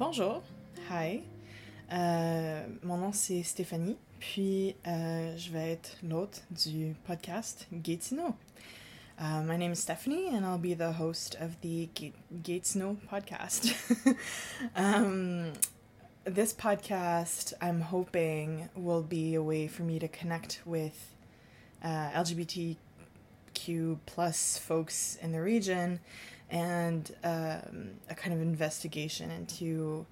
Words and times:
Bonjour, 0.00 0.42
hi. 0.90 1.20
Euh, 1.92 2.66
mon 2.82 2.96
nom 2.96 3.12
c'est 3.12 3.42
Stéphanie, 3.42 3.98
puis 4.18 4.74
euh, 4.86 5.36
je 5.36 5.50
vais 5.50 5.72
être 5.72 5.98
l'hôte 6.02 6.42
du 6.50 6.96
podcast 7.04 7.68
Gatineau. 7.70 8.34
Uh, 9.20 9.42
my 9.44 9.58
name 9.58 9.72
is 9.72 9.76
Stephanie, 9.76 10.34
and 10.34 10.46
I'll 10.46 10.56
be 10.56 10.72
the 10.72 10.94
host 10.98 11.36
of 11.38 11.50
the 11.60 11.86
Gatineau 12.42 12.96
podcast. 13.12 13.74
um, 14.74 15.52
this 16.24 16.54
podcast, 16.54 17.52
I'm 17.60 17.82
hoping, 17.82 18.70
will 18.74 19.02
be 19.02 19.34
a 19.34 19.42
way 19.42 19.68
for 19.68 19.82
me 19.82 19.98
to 19.98 20.08
connect 20.08 20.62
with 20.64 21.14
uh, 21.84 22.08
LGBTQ 22.14 23.98
plus 24.06 24.56
folks 24.56 25.18
in 25.20 25.32
the 25.32 25.42
region 25.42 26.00
and 26.50 27.14
um, 27.22 27.90
a 28.08 28.14
kind 28.14 28.34
of 28.34 28.40
investigation 28.40 29.30
into 29.30 30.06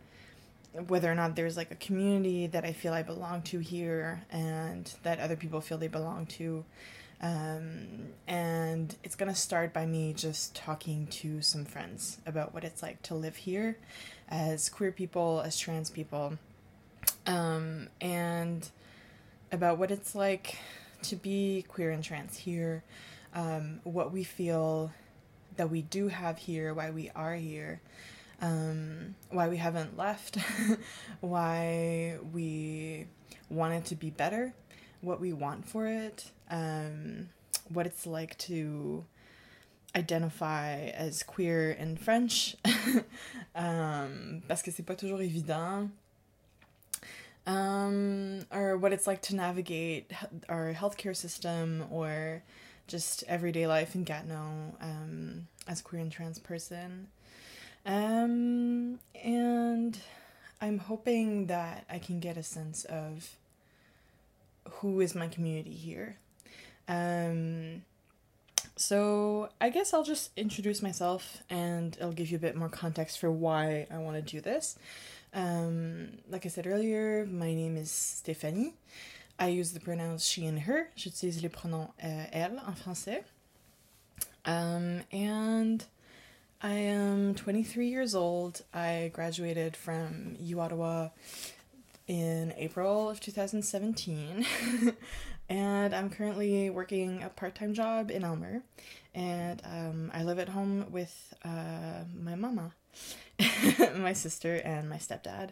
whether 0.86 1.10
or 1.10 1.14
not 1.14 1.34
there's 1.34 1.56
like 1.56 1.70
a 1.70 1.76
community 1.76 2.46
that 2.46 2.64
I 2.64 2.72
feel 2.72 2.92
I 2.92 3.02
belong 3.02 3.42
to 3.42 3.58
here 3.58 4.22
and 4.30 4.92
that 5.02 5.18
other 5.18 5.36
people 5.36 5.60
feel 5.60 5.78
they 5.78 5.88
belong 5.88 6.26
to. 6.26 6.64
Um, 7.20 8.10
and 8.28 8.94
it's 9.02 9.16
gonna 9.16 9.34
start 9.34 9.72
by 9.72 9.86
me 9.86 10.12
just 10.12 10.54
talking 10.54 11.08
to 11.08 11.42
some 11.42 11.64
friends 11.64 12.18
about 12.26 12.54
what 12.54 12.62
it's 12.62 12.82
like 12.82 13.02
to 13.02 13.14
live 13.14 13.34
here 13.34 13.76
as 14.28 14.68
queer 14.68 14.92
people, 14.92 15.42
as 15.44 15.58
trans 15.58 15.90
people, 15.90 16.38
um, 17.26 17.88
and 18.00 18.68
about 19.50 19.78
what 19.78 19.90
it's 19.90 20.14
like 20.14 20.58
to 21.02 21.16
be 21.16 21.64
queer 21.66 21.90
and 21.90 22.04
trans 22.04 22.36
here, 22.36 22.84
um, 23.34 23.80
what 23.82 24.12
we 24.12 24.22
feel 24.22 24.92
that 25.58 25.70
we 25.70 25.82
do 25.82 26.08
have 26.08 26.38
here, 26.38 26.72
why 26.72 26.90
we 26.90 27.10
are 27.14 27.34
here, 27.34 27.82
um, 28.40 29.14
why 29.30 29.48
we 29.48 29.58
haven't 29.58 29.98
left, 29.98 30.38
why 31.20 32.16
we 32.32 33.06
want 33.50 33.74
it 33.74 33.84
to 33.86 33.96
be 33.96 34.08
better, 34.08 34.54
what 35.00 35.20
we 35.20 35.32
want 35.32 35.68
for 35.68 35.86
it, 35.86 36.30
um, 36.48 37.28
what 37.68 37.86
it's 37.86 38.06
like 38.06 38.38
to 38.38 39.04
identify 39.96 40.74
as 40.74 41.24
queer 41.24 41.72
in 41.72 41.96
French, 41.96 42.56
um, 43.54 44.42
parce 44.48 44.62
que 44.62 44.70
c'est 44.70 44.86
pas 44.86 44.96
toujours 44.96 45.20
évident. 45.20 45.90
Um, 47.46 48.44
or 48.52 48.76
what 48.76 48.92
it's 48.92 49.06
like 49.06 49.22
to 49.22 49.34
navigate 49.34 50.12
our 50.50 50.74
healthcare 50.74 51.16
system 51.16 51.86
or 51.90 52.42
just 52.88 53.22
everyday 53.28 53.66
life 53.66 53.94
in 53.94 54.02
Gatineau 54.04 54.74
um, 54.80 55.46
as 55.68 55.80
a 55.80 55.82
queer 55.82 56.02
and 56.02 56.10
trans 56.10 56.38
person. 56.38 57.08
Um, 57.86 58.98
and 59.22 59.98
I'm 60.60 60.78
hoping 60.78 61.46
that 61.46 61.84
I 61.88 61.98
can 61.98 62.18
get 62.18 62.36
a 62.36 62.42
sense 62.42 62.84
of 62.84 63.36
who 64.68 65.00
is 65.00 65.14
my 65.14 65.28
community 65.28 65.70
here. 65.70 66.16
Um, 66.88 67.82
so 68.76 69.50
I 69.60 69.70
guess 69.70 69.92
I'll 69.92 70.04
just 70.04 70.30
introduce 70.36 70.82
myself 70.82 71.42
and 71.50 71.96
I'll 72.00 72.12
give 72.12 72.30
you 72.30 72.36
a 72.36 72.40
bit 72.40 72.56
more 72.56 72.68
context 72.68 73.18
for 73.18 73.30
why 73.30 73.86
I 73.90 73.98
want 73.98 74.16
to 74.16 74.22
do 74.22 74.40
this. 74.40 74.78
Um, 75.34 76.18
like 76.30 76.46
I 76.46 76.48
said 76.48 76.66
earlier, 76.66 77.26
my 77.26 77.54
name 77.54 77.76
is 77.76 77.90
Stéphanie. 77.90 78.72
I 79.38 79.48
use 79.48 79.72
the 79.72 79.80
pronouns 79.80 80.26
she 80.26 80.46
and 80.46 80.60
her. 80.60 80.88
J'utilise 80.96 81.42
les 81.42 81.48
pronoms 81.48 81.90
euh, 82.02 82.26
elle 82.32 82.60
en 82.66 82.74
français. 82.74 83.22
Um, 84.44 85.02
and 85.12 85.84
I 86.62 86.72
am 86.72 87.34
23 87.34 87.86
years 87.88 88.14
old. 88.14 88.62
I 88.74 89.10
graduated 89.12 89.76
from 89.76 90.36
U 90.40 90.60
Ottawa 90.60 91.10
in 92.08 92.52
April 92.56 93.10
of 93.10 93.20
2017. 93.20 94.44
and 95.48 95.94
I'm 95.94 96.10
currently 96.10 96.68
working 96.70 97.22
a 97.22 97.28
part 97.28 97.54
time 97.54 97.74
job 97.74 98.10
in 98.10 98.24
Aylmer. 98.24 98.62
And 99.14 99.62
um, 99.64 100.10
I 100.12 100.24
live 100.24 100.38
at 100.38 100.48
home 100.48 100.86
with 100.90 101.34
uh, 101.44 102.04
my 102.20 102.34
mama, 102.34 102.72
my 103.96 104.12
sister, 104.12 104.56
and 104.56 104.88
my 104.88 104.96
stepdad. 104.96 105.50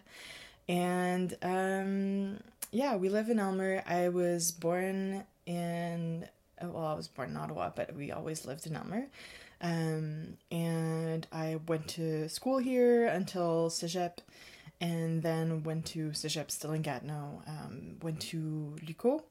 And 0.69 1.37
um, 1.43 2.39
yeah, 2.71 2.97
we 2.97 3.09
live 3.09 3.29
in 3.29 3.39
Aylmer. 3.39 3.83
I 3.87 4.09
was 4.09 4.53
born 4.53 5.25
in, 5.47 6.27
well, 6.61 6.87
I 6.87 6.95
was 6.95 7.09
born 7.09 7.31
in 7.31 7.37
Ottawa, 7.37 7.71
but 7.75 7.95
we 7.95 8.13
always 8.13 8.45
lived 8.45 8.67
in 8.67 8.77
Aylmer. 8.77 9.07
Um, 9.61 10.37
and 10.51 11.27
I 11.33 11.59
went 11.67 11.89
to 11.89 12.29
school 12.29 12.59
here 12.59 13.07
until 13.07 13.71
Cégep, 13.71 14.19
and 14.81 15.23
then 15.23 15.63
went 15.63 15.87
to 15.87 16.11
Cégep 16.11 16.51
still 16.51 16.73
in 16.73 16.83
Gatineau. 16.83 17.43
Um, 17.47 17.97
went 18.03 18.21
to 18.23 18.77
Luco 18.87 19.25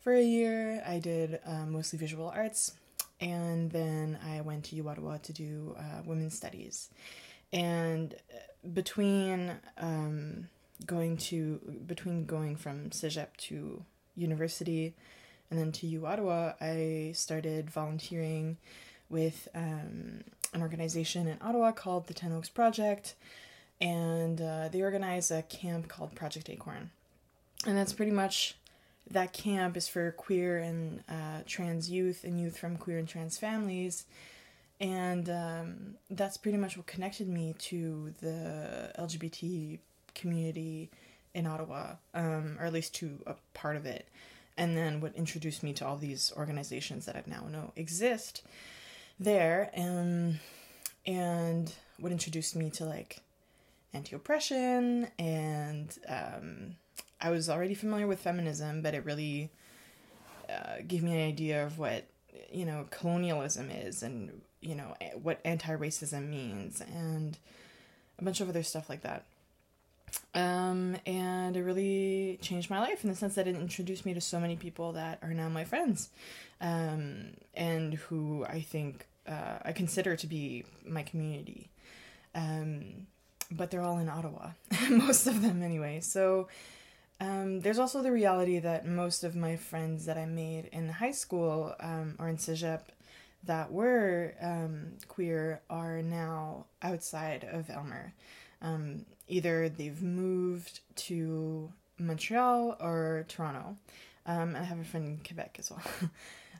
for 0.00 0.14
a 0.14 0.22
year. 0.22 0.82
I 0.86 0.98
did 0.98 1.40
uh, 1.44 1.66
mostly 1.66 1.98
visual 1.98 2.28
arts, 2.28 2.72
and 3.20 3.70
then 3.70 4.18
I 4.26 4.40
went 4.40 4.64
to 4.66 4.88
Ottawa 4.88 5.18
to 5.18 5.32
do 5.32 5.76
uh, 5.78 6.02
women's 6.06 6.36
studies. 6.36 6.88
And 7.52 8.14
uh, 8.14 8.68
between 8.72 9.52
um, 9.76 10.48
going 10.84 11.16
to 11.16 11.60
between 11.86 12.26
going 12.26 12.56
from 12.56 12.90
Cégep 12.90 13.28
to 13.38 13.82
university 14.14 14.94
and 15.50 15.58
then 15.58 15.72
to 15.72 15.86
U 15.86 16.06
Ottawa, 16.06 16.52
I 16.60 17.12
started 17.14 17.70
volunteering 17.70 18.56
with 19.08 19.48
um, 19.54 20.24
an 20.52 20.62
organization 20.62 21.28
in 21.28 21.38
Ottawa 21.40 21.72
called 21.72 22.08
the 22.08 22.14
Ten 22.14 22.32
Oaks 22.32 22.48
Project, 22.48 23.14
and 23.80 24.40
uh, 24.40 24.68
they 24.68 24.82
organize 24.82 25.30
a 25.30 25.42
camp 25.42 25.88
called 25.88 26.14
Project 26.14 26.50
Acorn, 26.50 26.90
and 27.64 27.76
that's 27.76 27.92
pretty 27.92 28.12
much 28.12 28.56
that 29.08 29.32
camp 29.32 29.76
is 29.76 29.86
for 29.86 30.10
queer 30.12 30.58
and 30.58 31.04
uh, 31.08 31.42
trans 31.46 31.88
youth 31.88 32.24
and 32.24 32.40
youth 32.40 32.58
from 32.58 32.76
queer 32.76 32.98
and 32.98 33.08
trans 33.08 33.38
families. 33.38 34.04
And 34.80 35.30
um, 35.30 35.94
that's 36.10 36.36
pretty 36.36 36.58
much 36.58 36.76
what 36.76 36.86
connected 36.86 37.28
me 37.28 37.54
to 37.60 38.12
the 38.20 38.92
LGBT 38.98 39.78
community 40.16 40.90
in 41.34 41.46
Ottawa, 41.46 41.94
um, 42.14 42.56
or 42.58 42.66
at 42.66 42.72
least 42.72 42.94
to 42.96 43.22
a 43.26 43.34
part 43.54 43.76
of 43.76 43.86
it. 43.86 44.08
And 44.56 44.76
then 44.76 45.00
what 45.00 45.14
introduced 45.14 45.62
me 45.62 45.72
to 45.74 45.86
all 45.86 45.96
these 45.96 46.32
organizations 46.36 47.04
that 47.06 47.14
I 47.14 47.22
now 47.26 47.46
know 47.48 47.72
exist 47.76 48.42
there. 49.20 49.70
Um, 49.76 50.40
and 51.06 51.72
what 51.98 52.10
introduced 52.10 52.56
me 52.56 52.70
to 52.70 52.84
like 52.84 53.20
anti 53.92 54.16
oppression. 54.16 55.08
And 55.18 55.96
um, 56.08 56.76
I 57.20 57.30
was 57.30 57.48
already 57.48 57.74
familiar 57.74 58.06
with 58.06 58.20
feminism, 58.20 58.82
but 58.82 58.94
it 58.94 59.04
really 59.04 59.50
uh, 60.48 60.76
gave 60.86 61.02
me 61.02 61.12
an 61.12 61.28
idea 61.28 61.64
of 61.64 61.78
what, 61.78 62.04
you 62.52 62.64
know, 62.64 62.86
colonialism 62.90 63.70
is 63.70 64.02
and, 64.02 64.40
you 64.60 64.74
know, 64.74 64.94
what 65.22 65.40
anti 65.44 65.74
racism 65.76 66.28
means 66.28 66.80
and 66.80 67.38
a 68.18 68.24
bunch 68.24 68.40
of 68.40 68.48
other 68.48 68.62
stuff 68.62 68.88
like 68.88 69.02
that. 69.02 69.24
Um, 70.34 70.96
and 71.06 71.56
it 71.56 71.62
really 71.62 72.38
changed 72.42 72.68
my 72.68 72.78
life 72.78 73.02
in 73.04 73.10
the 73.10 73.16
sense 73.16 73.34
that 73.36 73.48
it 73.48 73.56
introduced 73.56 74.04
me 74.04 74.12
to 74.14 74.20
so 74.20 74.38
many 74.38 74.56
people 74.56 74.92
that 74.92 75.18
are 75.22 75.32
now 75.32 75.48
my 75.48 75.64
friends, 75.64 76.10
um, 76.60 77.28
and 77.54 77.94
who 77.94 78.44
I 78.44 78.60
think 78.60 79.06
uh, 79.26 79.58
I 79.64 79.72
consider 79.72 80.14
to 80.16 80.26
be 80.26 80.64
my 80.86 81.02
community. 81.02 81.70
Um, 82.34 83.06
but 83.50 83.70
they're 83.70 83.82
all 83.82 83.98
in 83.98 84.08
Ottawa, 84.08 84.50
most 84.90 85.26
of 85.26 85.42
them 85.42 85.62
anyway. 85.62 86.00
So 86.00 86.48
um, 87.20 87.60
there's 87.60 87.78
also 87.78 88.02
the 88.02 88.12
reality 88.12 88.58
that 88.58 88.86
most 88.86 89.24
of 89.24 89.34
my 89.34 89.56
friends 89.56 90.04
that 90.06 90.18
I 90.18 90.26
made 90.26 90.66
in 90.72 90.88
high 90.88 91.12
school 91.12 91.74
um, 91.80 92.14
or 92.18 92.28
in 92.28 92.36
Cégep 92.36 92.82
that 93.44 93.72
were 93.72 94.34
um, 94.40 94.94
queer 95.08 95.60
are 95.70 96.02
now 96.02 96.66
outside 96.82 97.46
of 97.50 97.70
Aylmer. 97.70 98.12
Um, 98.66 99.06
either 99.28 99.68
they've 99.68 100.02
moved 100.02 100.80
to 100.96 101.72
Montreal 101.98 102.76
or 102.80 103.24
Toronto. 103.28 103.76
Um, 104.26 104.56
I 104.56 104.64
have 104.64 104.80
a 104.80 104.84
friend 104.84 105.06
in 105.06 105.20
Quebec 105.24 105.56
as 105.58 105.70
well. 105.70 105.82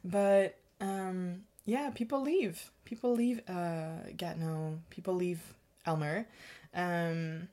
but 0.04 0.56
um, 0.80 1.42
yeah, 1.64 1.90
people 1.94 2.22
leave. 2.22 2.70
People 2.84 3.12
leave 3.12 3.40
uh, 3.48 4.10
Gatineau. 4.16 4.78
People 4.90 5.14
leave 5.14 5.40
Aylmer. 5.86 6.26
Um, 6.74 7.48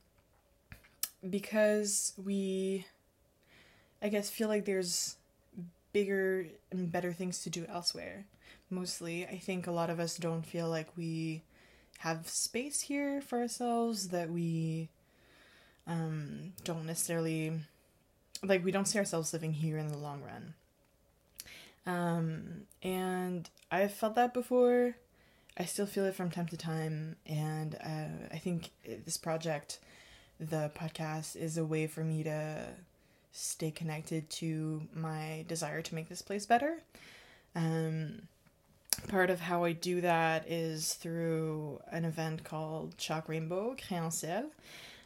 because 1.28 2.12
we, 2.22 2.86
I 4.00 4.08
guess, 4.08 4.30
feel 4.30 4.48
like 4.48 4.66
there's 4.66 5.16
bigger 5.92 6.46
and 6.70 6.92
better 6.92 7.12
things 7.12 7.42
to 7.42 7.50
do 7.50 7.66
elsewhere. 7.68 8.26
Mostly, 8.70 9.26
I 9.26 9.38
think 9.38 9.66
a 9.66 9.72
lot 9.72 9.90
of 9.90 9.98
us 9.98 10.16
don't 10.16 10.44
feel 10.44 10.68
like 10.68 10.88
we 10.96 11.42
have 11.98 12.28
space 12.28 12.82
here 12.82 13.20
for 13.20 13.40
ourselves, 13.40 14.08
that 14.08 14.30
we 14.30 14.88
um, 15.86 16.52
don't 16.64 16.86
necessarily 16.86 17.52
like 18.42 18.64
we 18.64 18.72
don't 18.72 18.86
see 18.86 18.98
ourselves 18.98 19.32
living 19.32 19.52
here 19.52 19.78
in 19.78 19.88
the 19.88 19.96
long 19.98 20.22
run. 20.22 20.54
Um, 21.86 22.62
and 22.82 23.48
I've 23.70 23.92
felt 23.92 24.14
that 24.16 24.34
before. 24.34 24.96
I 25.56 25.66
still 25.66 25.86
feel 25.86 26.04
it 26.04 26.16
from 26.16 26.30
time 26.30 26.46
to 26.48 26.56
time, 26.56 27.16
and 27.26 27.76
uh, 27.76 28.34
I 28.34 28.38
think 28.38 28.70
this 29.04 29.16
project 29.16 29.78
the 30.40 30.70
podcast 30.74 31.36
is 31.36 31.56
a 31.56 31.64
way 31.64 31.86
for 31.86 32.02
me 32.02 32.24
to 32.24 32.66
stay 33.32 33.70
connected 33.70 34.28
to 34.30 34.82
my 34.94 35.44
desire 35.48 35.82
to 35.82 35.94
make 35.94 36.08
this 36.08 36.22
place 36.22 36.46
better. 36.46 36.78
Um, 37.54 38.22
part 38.94 39.30
of 39.30 39.40
how 39.40 39.64
I 39.64 39.72
do 39.72 40.00
that 40.00 40.50
is 40.50 40.94
through 40.94 41.80
an 41.90 42.04
event 42.04 42.44
called 42.44 42.96
Chalk 42.98 43.28
Rainbow 43.28 43.76
Créanciel, 43.76 44.46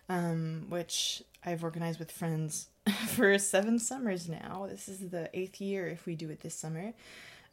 um, 0.08 0.66
which 0.68 1.22
I've 1.44 1.62
organized 1.62 1.98
with 1.98 2.10
friends 2.10 2.68
for 3.08 3.38
seven 3.38 3.78
summers 3.78 4.28
now. 4.28 4.66
This 4.68 4.88
is 4.88 5.10
the 5.10 5.30
eighth 5.32 5.60
year 5.60 5.86
if 5.86 6.06
we 6.06 6.14
do 6.14 6.30
it 6.30 6.40
this 6.40 6.54
summer. 6.54 6.92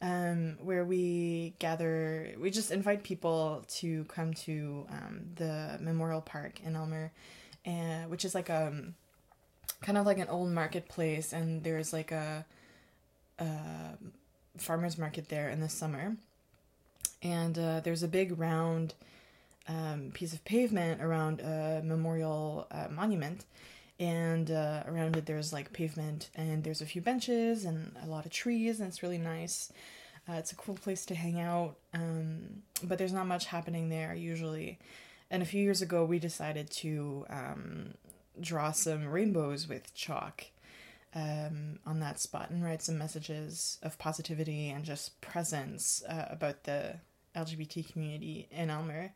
Um, 0.02 0.58
where 0.60 0.84
we 0.84 1.54
gather, 1.58 2.34
we 2.38 2.50
just 2.50 2.70
invite 2.70 3.02
people 3.02 3.64
to 3.76 4.04
come 4.04 4.34
to 4.34 4.86
um, 4.90 5.20
the 5.36 5.78
Memorial 5.80 6.20
Park 6.20 6.60
in 6.62 6.76
Aylmer, 6.76 7.12
and 7.64 8.10
which 8.10 8.26
is 8.26 8.34
like 8.34 8.50
a 8.50 8.66
um, 8.66 8.94
kind 9.80 9.96
of 9.96 10.04
like 10.04 10.18
an 10.18 10.28
old 10.28 10.50
marketplace, 10.50 11.32
and 11.32 11.64
there's 11.64 11.94
like 11.94 12.12
a, 12.12 12.44
a 13.38 13.44
farmers 14.58 14.98
market 14.98 15.28
there 15.28 15.48
in 15.48 15.60
the 15.60 15.68
summer, 15.68 16.16
and 17.26 17.58
uh, 17.58 17.80
there's 17.80 18.04
a 18.04 18.08
big 18.08 18.38
round 18.38 18.94
um, 19.66 20.12
piece 20.14 20.32
of 20.32 20.44
pavement 20.44 21.02
around 21.02 21.40
a 21.40 21.82
memorial 21.84 22.68
uh, 22.70 22.86
monument. 22.88 23.44
And 23.98 24.50
uh, 24.50 24.84
around 24.86 25.16
it 25.16 25.26
there's 25.26 25.52
like 25.52 25.72
pavement 25.72 26.30
and 26.36 26.62
there's 26.62 26.82
a 26.82 26.86
few 26.86 27.00
benches 27.00 27.64
and 27.64 27.96
a 28.04 28.06
lot 28.06 28.26
of 28.26 28.30
trees 28.30 28.78
and 28.78 28.88
it's 28.88 29.02
really 29.02 29.18
nice. 29.18 29.72
Uh, 30.28 30.34
it's 30.34 30.52
a 30.52 30.56
cool 30.56 30.74
place 30.74 31.06
to 31.06 31.14
hang 31.14 31.40
out 31.40 31.76
um, 31.94 32.62
but 32.84 32.98
there's 32.98 33.12
not 33.12 33.26
much 33.26 33.46
happening 33.46 33.88
there 33.88 34.14
usually. 34.14 34.78
And 35.30 35.42
a 35.42 35.46
few 35.46 35.62
years 35.62 35.82
ago 35.82 36.04
we 36.04 36.18
decided 36.18 36.70
to 36.82 37.26
um, 37.30 37.94
draw 38.40 38.70
some 38.70 39.08
rainbows 39.08 39.66
with 39.66 39.94
chalk 39.94 40.44
um, 41.14 41.78
on 41.86 41.98
that 42.00 42.20
spot 42.20 42.50
and 42.50 42.62
write 42.62 42.82
some 42.82 42.98
messages 42.98 43.78
of 43.82 43.98
positivity 43.98 44.68
and 44.68 44.84
just 44.84 45.18
presence 45.22 46.04
uh, 46.06 46.26
about 46.28 46.64
the 46.64 46.96
lgbt 47.36 47.92
community 47.92 48.48
in 48.50 48.70
Aylmer 48.70 49.12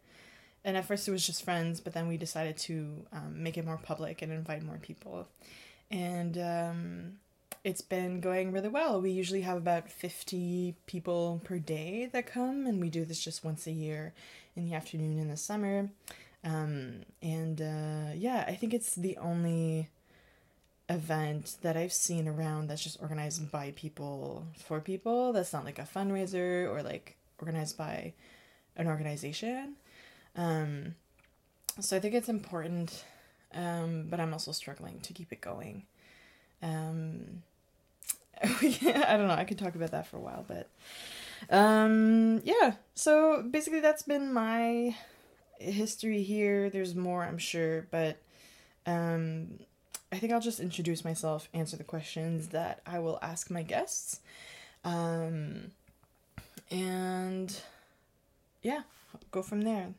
and 0.65 0.77
at 0.77 0.85
first 0.85 1.09
it 1.09 1.11
was 1.11 1.27
just 1.27 1.45
friends, 1.45 1.81
but 1.81 1.95
then 1.95 2.07
we 2.07 2.17
decided 2.17 2.57
to 2.59 3.07
um, 3.13 3.43
make 3.43 3.57
it 3.57 3.65
more 3.65 3.79
public 3.83 4.21
and 4.21 4.33
invite 4.33 4.63
more 4.63 4.79
people. 4.79 5.27
And 5.91 6.37
um, 6.37 7.13
it's 7.65 7.81
been 7.81 8.21
going 8.21 8.53
really 8.53 8.69
well. 8.69 9.01
We 9.01 9.11
usually 9.11 9.41
have 9.41 9.57
about 9.57 9.91
50 9.91 10.75
people 10.87 11.41
per 11.45 11.59
day 11.59 12.11
that 12.13 12.27
come, 12.27 12.67
and 12.67 12.81
we 12.81 12.91
do 12.91 13.05
this 13.05 13.23
just 13.23 13.43
once 13.43 13.67
a 13.67 13.73
year 13.73 14.13
in 14.55 14.67
the 14.67 14.75
afternoon 14.75 15.19
in 15.19 15.29
the 15.29 15.37
summer. 15.37 15.89
Um, 16.45 17.05
and 17.23 17.61
uh, 17.61 18.13
yeah, 18.15 18.45
I 18.47 18.55
think 18.55 18.75
it's 18.75 18.95
the 18.95 19.17
only 19.17 19.89
event 20.91 21.57
that 21.63 21.77
I've 21.77 21.93
seen 21.93 22.29
around 22.29 22.69
that's 22.69 22.83
just 22.83 23.01
organized 23.01 23.51
by 23.51 23.73
people 23.77 24.47
for 24.57 24.81
people. 24.81 25.33
That's 25.33 25.53
not 25.55 25.65
like 25.65 25.79
a 25.79 25.83
fundraiser 25.83 26.69
or 26.69 26.83
like 26.83 27.17
organized 27.41 27.77
by 27.77 28.13
an 28.77 28.87
organization. 28.87 29.75
Um, 30.37 30.95
so 31.79 31.97
I 31.97 32.01
think 32.01 32.15
it's 32.15 32.29
important, 32.29 33.05
um, 33.55 34.07
but 34.09 34.21
I'm 34.21 34.33
also 34.33 34.53
struggling 34.53 35.01
to 35.01 35.13
keep 35.13 35.33
it 35.33 35.41
going. 35.41 35.85
Um, 36.63 37.43
I 38.43 39.17
don't 39.17 39.29
know. 39.29 39.35
I 39.35 39.45
could 39.45 39.59
talk 39.59 39.75
about 39.75 39.91
that 39.91 40.07
for 40.07 40.17
a 40.17 40.21
while, 40.21 40.45
but 40.47 40.69
um, 41.51 42.41
yeah. 42.45 42.75
So 42.95 43.43
basically, 43.43 43.81
that's 43.81 44.03
been 44.03 44.33
my 44.33 44.95
history 45.59 46.23
here. 46.23 46.71
There's 46.71 46.95
more, 46.95 47.25
I'm 47.25 47.39
sure, 47.39 47.87
but 47.91 48.19
um, 48.87 49.61
I 50.13 50.17
think 50.17 50.33
I'll 50.33 50.41
just 50.41 50.61
introduce 50.61 51.05
myself, 51.05 51.49
answer 51.55 51.77
the 51.77 51.85
questions 51.85 52.49
that 52.49 52.81
I 52.87 52.99
will 52.99 53.19
ask 53.23 53.51
my 53.51 53.63
guests, 53.63 54.21
um, 54.85 55.71
and 56.71 57.55
yeah, 58.63 58.83
go 59.31 59.43
from 59.43 59.63
there. 59.63 59.95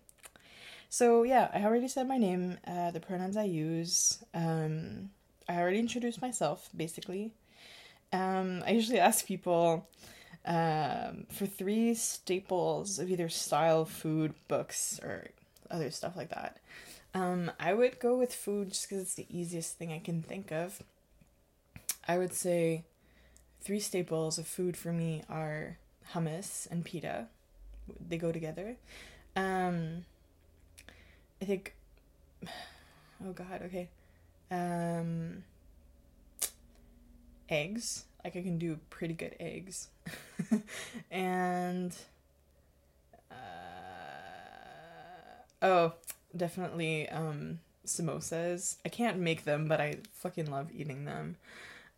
So 0.90 1.24
yeah, 1.24 1.50
I 1.54 1.64
already 1.64 1.88
said 1.88 2.08
my 2.08 2.18
name, 2.18 2.58
uh, 2.68 2.92
the 2.92 3.00
pronouns 3.00 3.38
I 3.38 3.44
use. 3.44 4.24
Um, 4.34 5.10
I 5.48 5.60
already 5.60 5.80
introduced 5.80 6.22
myself, 6.22 6.70
basically. 6.76 7.32
Um, 8.14 8.64
I 8.66 8.72
usually 8.72 9.00
ask 9.10 9.26
people 9.26 9.88
um, 10.46 11.26
for 11.30 11.46
three 11.46 11.94
staples 11.94 13.00
of 13.00 13.10
either 13.10 13.30
style, 13.30 13.86
food, 13.86 14.34
books, 14.48 15.00
or 15.04 15.30
other 15.70 15.92
stuff 15.92 16.16
like 16.16 16.30
that. 16.30 16.58
Um, 17.14 17.52
I 17.60 17.74
would 17.74 18.00
go 18.00 18.18
with 18.18 18.34
food 18.34 18.70
just 18.70 18.88
because 18.88 19.04
it's 19.04 19.16
the 19.16 19.28
easiest 19.30 19.78
thing 19.78 19.92
I 19.92 20.00
can 20.00 20.22
think 20.22 20.52
of. 20.52 20.82
I 22.08 22.18
would 22.18 22.34
say 22.34 22.86
three 23.62 23.80
staples 23.80 24.38
of 24.38 24.48
food 24.48 24.76
for 24.76 24.92
me 24.92 25.24
are 25.30 25.78
hummus 26.14 26.70
and 26.70 26.84
pita. 26.84 27.28
They 28.08 28.18
go 28.18 28.32
together. 28.32 28.76
Um, 29.36 30.06
I 31.42 31.46
think 31.46 31.74
oh 32.46 33.32
god, 33.34 33.62
okay. 33.66 33.90
Um 34.50 35.44
eggs. 37.50 38.06
Like 38.24 38.36
I 38.36 38.42
can 38.42 38.58
do 38.58 38.80
pretty 38.90 39.14
good 39.14 39.36
eggs. 39.40 39.88
and 41.12 41.96
uh, 43.30 43.36
oh, 45.62 45.94
definitely 46.36 47.10
um 47.10 47.60
samosas. 47.86 48.76
I 48.86 48.90
can't 48.90 49.20
make 49.20 49.44
them, 49.44 49.68
but 49.68 49.82
I 49.82 49.98
fucking 50.14 50.50
love 50.52 50.70
eating 50.74 51.06
them. 51.06 51.38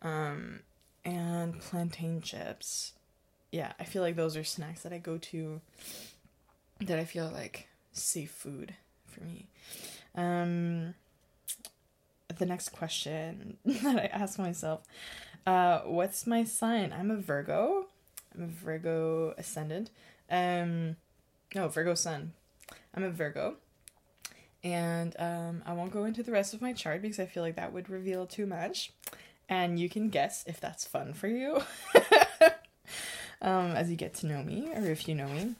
Um 0.02 0.60
and 1.04 1.60
plantain 1.60 2.20
chips. 2.22 2.92
Yeah, 3.54 3.72
I 3.78 3.84
feel 3.84 4.02
like 4.02 4.16
those 4.16 4.36
are 4.36 4.42
snacks 4.42 4.82
that 4.82 4.92
I 4.92 4.98
go 4.98 5.16
to 5.16 5.60
that 6.80 6.98
I 6.98 7.04
feel 7.04 7.30
like 7.32 7.68
safe 7.92 8.32
food 8.32 8.74
for 9.06 9.22
me. 9.22 9.46
Um, 10.16 10.94
the 12.36 12.46
next 12.46 12.70
question 12.70 13.58
that 13.64 13.96
I 13.96 14.06
ask 14.06 14.40
myself 14.40 14.82
uh, 15.46 15.82
what's 15.84 16.26
my 16.26 16.42
sign? 16.42 16.92
I'm 16.92 17.12
a 17.12 17.16
Virgo. 17.16 17.86
I'm 18.34 18.42
a 18.42 18.46
Virgo 18.48 19.34
ascendant. 19.38 19.90
Um, 20.28 20.96
no, 21.54 21.68
Virgo 21.68 21.94
sun. 21.94 22.32
I'm 22.92 23.04
a 23.04 23.10
Virgo. 23.10 23.54
And 24.64 25.14
um, 25.20 25.62
I 25.64 25.74
won't 25.74 25.92
go 25.92 26.06
into 26.06 26.24
the 26.24 26.32
rest 26.32 26.54
of 26.54 26.60
my 26.60 26.72
chart 26.72 27.02
because 27.02 27.20
I 27.20 27.26
feel 27.26 27.44
like 27.44 27.54
that 27.54 27.72
would 27.72 27.88
reveal 27.88 28.26
too 28.26 28.46
much. 28.46 28.90
And 29.48 29.78
you 29.78 29.88
can 29.88 30.08
guess 30.08 30.42
if 30.48 30.58
that's 30.58 30.84
fun 30.84 31.12
for 31.12 31.28
you 31.28 31.62
um, 33.42 33.72
as 33.72 33.90
you 33.90 33.96
get 33.96 34.14
to 34.14 34.26
know 34.26 34.42
me 34.42 34.68
or 34.74 34.90
if 34.90 35.08
you 35.08 35.14
know 35.14 35.28
me. 35.28 35.54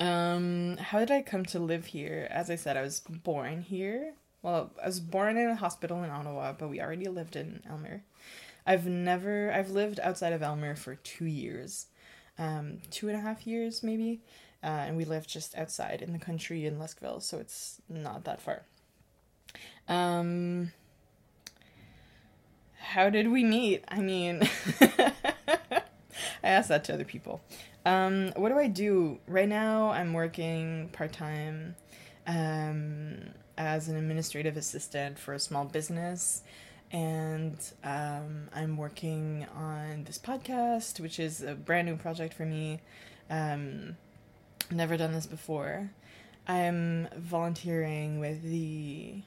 Um, 0.00 0.76
how 0.78 0.98
did 0.98 1.10
I 1.10 1.22
come 1.22 1.44
to 1.46 1.58
live 1.58 1.86
here? 1.86 2.28
As 2.30 2.50
I 2.50 2.56
said, 2.56 2.76
I 2.76 2.82
was 2.82 3.00
born 3.00 3.62
here. 3.62 4.14
Well, 4.42 4.70
I 4.82 4.86
was 4.86 5.00
born 5.00 5.36
in 5.36 5.48
a 5.48 5.56
hospital 5.56 6.02
in 6.02 6.10
Ottawa, 6.10 6.52
but 6.52 6.68
we 6.68 6.80
already 6.80 7.08
lived 7.08 7.36
in 7.36 7.62
Aylmer. 7.68 8.02
I've 8.66 8.86
never, 8.86 9.52
I've 9.52 9.70
lived 9.70 10.00
outside 10.00 10.32
of 10.32 10.42
Aylmer 10.42 10.74
for 10.74 10.96
two 10.96 11.26
years, 11.26 11.86
um, 12.38 12.78
two 12.90 13.08
and 13.08 13.16
a 13.16 13.20
half 13.20 13.46
years 13.46 13.82
maybe, 13.82 14.20
uh, 14.62 14.66
and 14.66 14.96
we 14.96 15.04
lived 15.04 15.28
just 15.28 15.56
outside 15.56 16.02
in 16.02 16.12
the 16.12 16.18
country 16.18 16.66
in 16.66 16.78
Luskville, 16.78 17.22
so 17.22 17.38
it's 17.38 17.80
not 17.88 18.24
that 18.24 18.40
far. 18.40 18.62
Um, 19.88 20.72
how 22.78 23.08
did 23.08 23.30
we 23.30 23.44
meet? 23.44 23.84
I 23.88 24.00
mean, 24.00 24.48
I 26.46 26.50
asked 26.50 26.68
that 26.68 26.84
to 26.84 26.94
other 26.94 27.04
people. 27.04 27.40
Um, 27.84 28.32
what 28.36 28.50
do 28.50 28.58
I 28.58 28.68
do 28.68 29.18
right 29.26 29.48
now? 29.48 29.90
I'm 29.90 30.12
working 30.12 30.90
part 30.92 31.12
time 31.12 31.74
um, 32.24 33.30
as 33.58 33.88
an 33.88 33.96
administrative 33.96 34.56
assistant 34.56 35.18
for 35.18 35.34
a 35.34 35.40
small 35.40 35.64
business, 35.64 36.44
and 36.92 37.58
um, 37.82 38.48
I'm 38.54 38.76
working 38.76 39.44
on 39.56 40.04
this 40.04 40.18
podcast, 40.18 41.00
which 41.00 41.18
is 41.18 41.42
a 41.42 41.56
brand 41.56 41.88
new 41.88 41.96
project 41.96 42.32
for 42.32 42.46
me. 42.46 42.80
Um, 43.28 43.96
never 44.70 44.96
done 44.96 45.12
this 45.12 45.26
before. 45.26 45.90
I'm 46.46 47.08
volunteering 47.16 48.20
with 48.20 48.44
the 48.44 49.22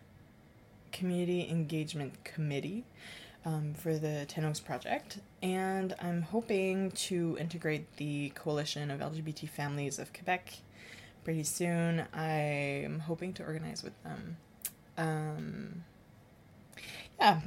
Community 0.93 1.49
Engagement 1.49 2.23
Committee 2.23 2.85
um, 3.43 3.73
for 3.73 3.97
the 3.97 4.23
Ten 4.29 4.45
Oaks 4.45 4.61
project, 4.61 5.19
and 5.41 5.96
I'm 6.00 6.22
hoping 6.22 6.91
to 6.91 7.38
integrate 7.39 7.96
the 7.98 8.29
Coalition 8.36 8.91
of 8.91 9.00
LGBT 9.00 9.50
Families 9.50 10.00
of 10.00 10.12
Quebec 10.13 10.53
pretty 11.24 11.43
soon. 11.43 12.05
I'm 12.13 13.00
hoping 13.00 13.34
to 13.34 13.43
organize 13.43 13.84
with 13.84 13.93
them. 14.03 14.38
Um, 14.98 15.84
yeah. 17.19 17.39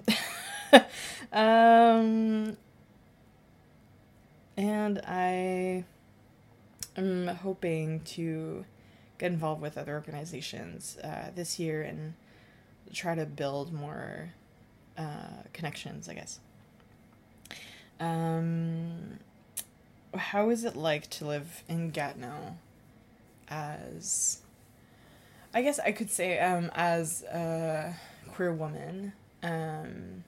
um, 1.33 2.57
and 4.57 5.01
I 5.07 5.85
am 6.97 7.27
hoping 7.27 8.01
to 8.01 8.65
get 9.19 9.33
involved 9.33 9.61
with 9.63 9.77
other 9.77 9.95
organizations 9.95 10.97
uh, 10.99 11.31
this 11.35 11.59
year 11.59 11.83
and 11.83 12.15
try 12.93 13.15
to 13.15 13.27
build 13.27 13.73
more 13.73 14.33
uh, 14.97 15.43
connections, 15.53 16.09
I 16.09 16.15
guess. 16.15 16.41
Um, 18.01 19.19
how 20.17 20.51
is 20.51 20.65
it 20.65 20.77
like 20.77 21.09
to 21.11 21.27
live 21.27 21.63
in 21.69 21.91
Gatineau 21.91 22.57
as 23.49 24.39
I 25.55 25.63
guess 25.63 25.79
I 25.79 25.93
could 25.93 26.11
say 26.11 26.39
um 26.39 26.71
as 26.75 27.23
a 27.25 27.95
queer 28.33 28.53
woman. 28.53 29.13
Um 29.43 30.25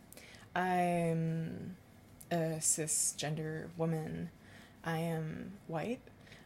I'm 0.54 1.76
a 2.30 2.58
cisgender 2.60 3.68
woman. 3.76 4.30
I 4.84 4.98
am 4.98 5.52
white. 5.66 6.00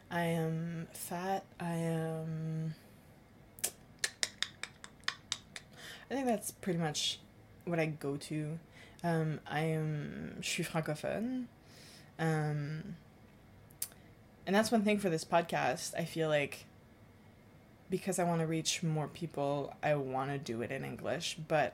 I 0.09 0.23
am 0.23 0.87
fat. 0.93 1.43
I 1.59 1.73
am 1.73 2.75
I 6.09 6.15
think 6.15 6.25
that's 6.25 6.51
pretty 6.51 6.79
much 6.79 7.19
what 7.65 7.79
I 7.79 7.85
go 7.85 8.17
to. 8.17 8.57
Um, 9.03 9.39
I 9.49 9.61
am 9.61 10.37
je 10.41 10.49
suis 10.49 10.63
francophone. 10.63 11.45
Um, 12.17 12.95
and 14.45 14.55
that's 14.55 14.71
one 14.71 14.83
thing 14.83 14.99
for 14.99 15.09
this 15.09 15.23
podcast. 15.23 15.93
I 15.97 16.05
feel 16.05 16.27
like 16.27 16.65
because 17.89 18.19
I 18.19 18.23
want 18.23 18.41
to 18.41 18.47
reach 18.47 18.83
more 18.83 19.07
people, 19.07 19.73
I 19.81 19.95
want 19.95 20.31
to 20.31 20.37
do 20.37 20.61
it 20.61 20.71
in 20.71 20.83
English, 20.83 21.37
but 21.47 21.73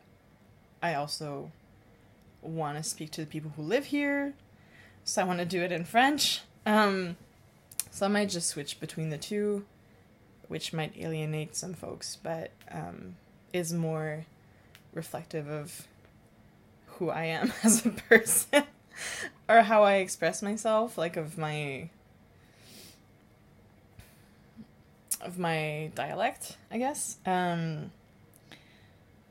I 0.82 0.94
also 0.94 1.51
want 2.41 2.77
to 2.77 2.84
speak 2.84 3.12
to 3.12 3.22
the 3.22 3.27
people 3.27 3.51
who 3.55 3.63
live 3.63 3.86
here. 3.86 4.34
So 5.03 5.22
I 5.22 5.25
want 5.25 5.39
to 5.39 5.46
do 5.46 5.62
it 5.62 5.72
in 5.72 5.84
French. 5.84 6.41
Um, 6.65 7.17
so 7.91 8.05
I 8.05 8.10
might 8.10 8.29
just 8.29 8.50
switch 8.50 8.79
between 8.79 9.10
the 9.10 9.17
two, 9.17 9.65
which 10.48 10.74
might 10.74 10.94
alienate 10.98 11.55
some 11.55 11.74
folks, 11.74 12.17
but 12.22 12.51
um, 12.72 13.15
is 13.53 13.74
more 13.74 14.25
reflective 14.94 15.50
of 15.50 15.88
who 16.98 17.10
I 17.10 17.25
am 17.25 17.52
as 17.64 17.86
a 17.86 17.90
person 17.90 18.64
or 19.48 19.62
how 19.62 19.84
I 19.84 19.96
express 19.96 20.42
myself, 20.42 20.98
like 20.98 21.18
of 21.18 21.38
my 21.38 21.90
of 25.22 25.40
my 25.40 25.92
dialect, 25.96 26.58
I 26.72 26.78
guess. 26.78 27.18
Um, 27.25 27.92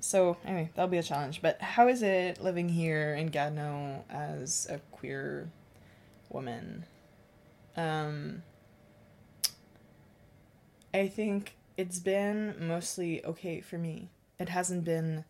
so 0.01 0.37
anyway, 0.45 0.71
that'll 0.75 0.91
be 0.91 0.99
a 0.99 1.03
challenge. 1.03 1.41
But 1.41 1.61
how 1.63 1.89
is 1.89 2.03
it 2.03 2.43
living 2.43 2.69
here 2.69 3.15
in 3.15 3.29
Gatineau 3.29 4.05
as 4.11 4.67
a 4.69 4.79
queer 4.91 5.49
woman? 6.31 6.85
Um, 7.77 8.43
I 10.93 11.09
think 11.09 11.57
it's 11.77 11.99
been 12.01 12.55
mostly 12.61 13.25
okay 13.25 13.61
for 13.61 13.79
me. 13.79 14.09
It 14.39 14.49
hasn't 14.49 14.85
been 14.85 15.25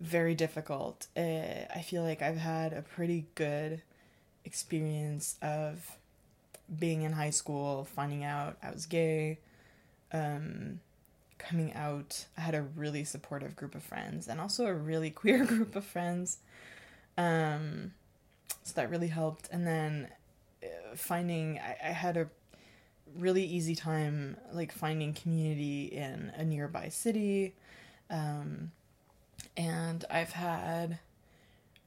very 0.00 0.34
difficult. 0.34 1.06
Uh, 1.16 1.66
I 1.74 1.84
feel 1.84 2.02
like 2.02 2.22
I've 2.22 2.38
had 2.38 2.72
a 2.72 2.82
pretty 2.82 3.26
good 3.34 3.82
experience 4.44 5.36
of 5.42 5.98
being 6.78 7.02
in 7.02 7.12
high 7.12 7.30
school, 7.30 7.84
finding 7.84 8.24
out 8.24 8.56
I 8.62 8.70
was 8.70 8.86
gay, 8.86 9.38
um, 10.12 10.80
coming 11.38 11.74
out. 11.74 12.26
I 12.38 12.40
had 12.40 12.54
a 12.54 12.62
really 12.62 13.04
supportive 13.04 13.56
group 13.56 13.74
of 13.74 13.82
friends 13.82 14.28
and 14.28 14.40
also 14.40 14.66
a 14.66 14.74
really 14.74 15.10
queer 15.20 15.44
group 15.44 15.76
of 15.76 15.84
friends. 15.84 16.38
Um, 17.18 17.92
so 18.62 18.72
that 18.74 18.90
really 18.90 19.08
helped. 19.08 19.48
And 19.52 19.66
then 19.66 20.08
uh, 20.62 20.96
finding, 20.96 21.58
I, 21.58 21.76
I 21.88 21.92
had 21.92 22.16
a 22.16 22.28
really 23.16 23.44
easy 23.44 23.74
time 23.74 24.36
like 24.52 24.72
finding 24.72 25.12
community 25.12 25.84
in 25.86 26.32
a 26.36 26.44
nearby 26.44 26.88
city. 26.88 27.54
Um, 28.08 28.70
and 29.56 30.04
I've 30.10 30.32
had 30.32 30.98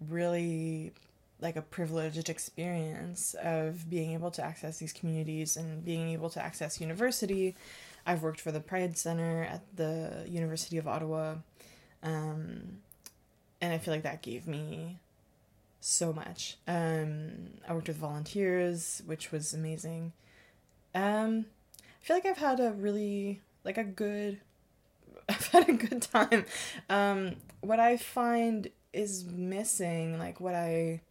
really 0.09 0.93
like 1.39 1.55
a 1.55 1.61
privileged 1.61 2.29
experience 2.29 3.35
of 3.43 3.89
being 3.89 4.11
able 4.11 4.31
to 4.31 4.43
access 4.43 4.77
these 4.77 4.93
communities 4.93 5.57
and 5.57 5.83
being 5.83 6.09
able 6.09 6.29
to 6.29 6.41
access 6.41 6.79
university 6.79 7.55
I've 8.05 8.23
worked 8.23 8.41
for 8.41 8.51
the 8.51 8.59
Pride 8.59 8.97
Center 8.97 9.43
at 9.43 9.61
the 9.75 10.25
University 10.27 10.77
of 10.77 10.87
Ottawa. 10.87 11.35
Um, 12.01 12.79
and 13.61 13.73
I 13.73 13.77
feel 13.77 13.93
like 13.93 14.03
that 14.03 14.21
gave 14.21 14.45
me 14.45 14.99
so 15.79 16.11
much. 16.11 16.57
Um, 16.67 17.51
I 17.67 17.73
worked 17.73 17.87
with 17.87 17.97
volunteers, 17.97 19.01
which 19.05 19.31
was 19.31 19.53
amazing. 19.53 20.11
Um, 20.93 21.45
I 21.79 22.05
feel 22.05 22.17
like 22.17 22.25
I've 22.25 22.37
had 22.37 22.59
a 22.59 22.71
really, 22.71 23.41
like 23.63 23.77
a 23.77 23.83
good, 23.83 24.41
I've 25.29 25.47
had 25.47 25.69
a 25.69 25.73
good 25.73 26.01
time. 26.01 26.45
Um, 26.89 27.35
what 27.61 27.79
I 27.79 27.97
find 27.97 28.69
is 28.91 29.25
missing, 29.25 30.19
like 30.19 30.39
what 30.39 30.55
I, 30.55 31.01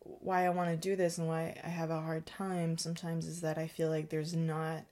why 0.00 0.46
I 0.46 0.50
want 0.50 0.70
to 0.70 0.76
do 0.76 0.96
this 0.96 1.18
and 1.18 1.28
why 1.28 1.56
I 1.62 1.68
have 1.68 1.90
a 1.90 2.00
hard 2.00 2.26
time 2.26 2.78
sometimes 2.78 3.26
is 3.26 3.40
that 3.42 3.58
I 3.58 3.66
feel 3.66 3.88
like 3.88 4.08
there's 4.08 4.34
not 4.34 4.84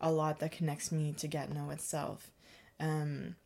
a 0.00 0.10
lot 0.10 0.38
that 0.40 0.52
connects 0.52 0.92
me 0.92 1.12
to 1.18 1.28
Gatineau 1.28 1.70
itself. 1.70 2.30
Um, 2.80 3.36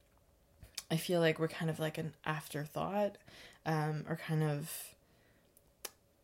I 0.91 0.97
feel 0.97 1.21
like 1.21 1.39
we're 1.39 1.49
kind 1.49 1.71
of 1.71 1.79
like 1.79 1.99
an 1.99 2.15
afterthought, 2.25 3.17
um, 3.67 4.05
or 4.09 4.17
kind 4.17 4.43
of 4.43 4.73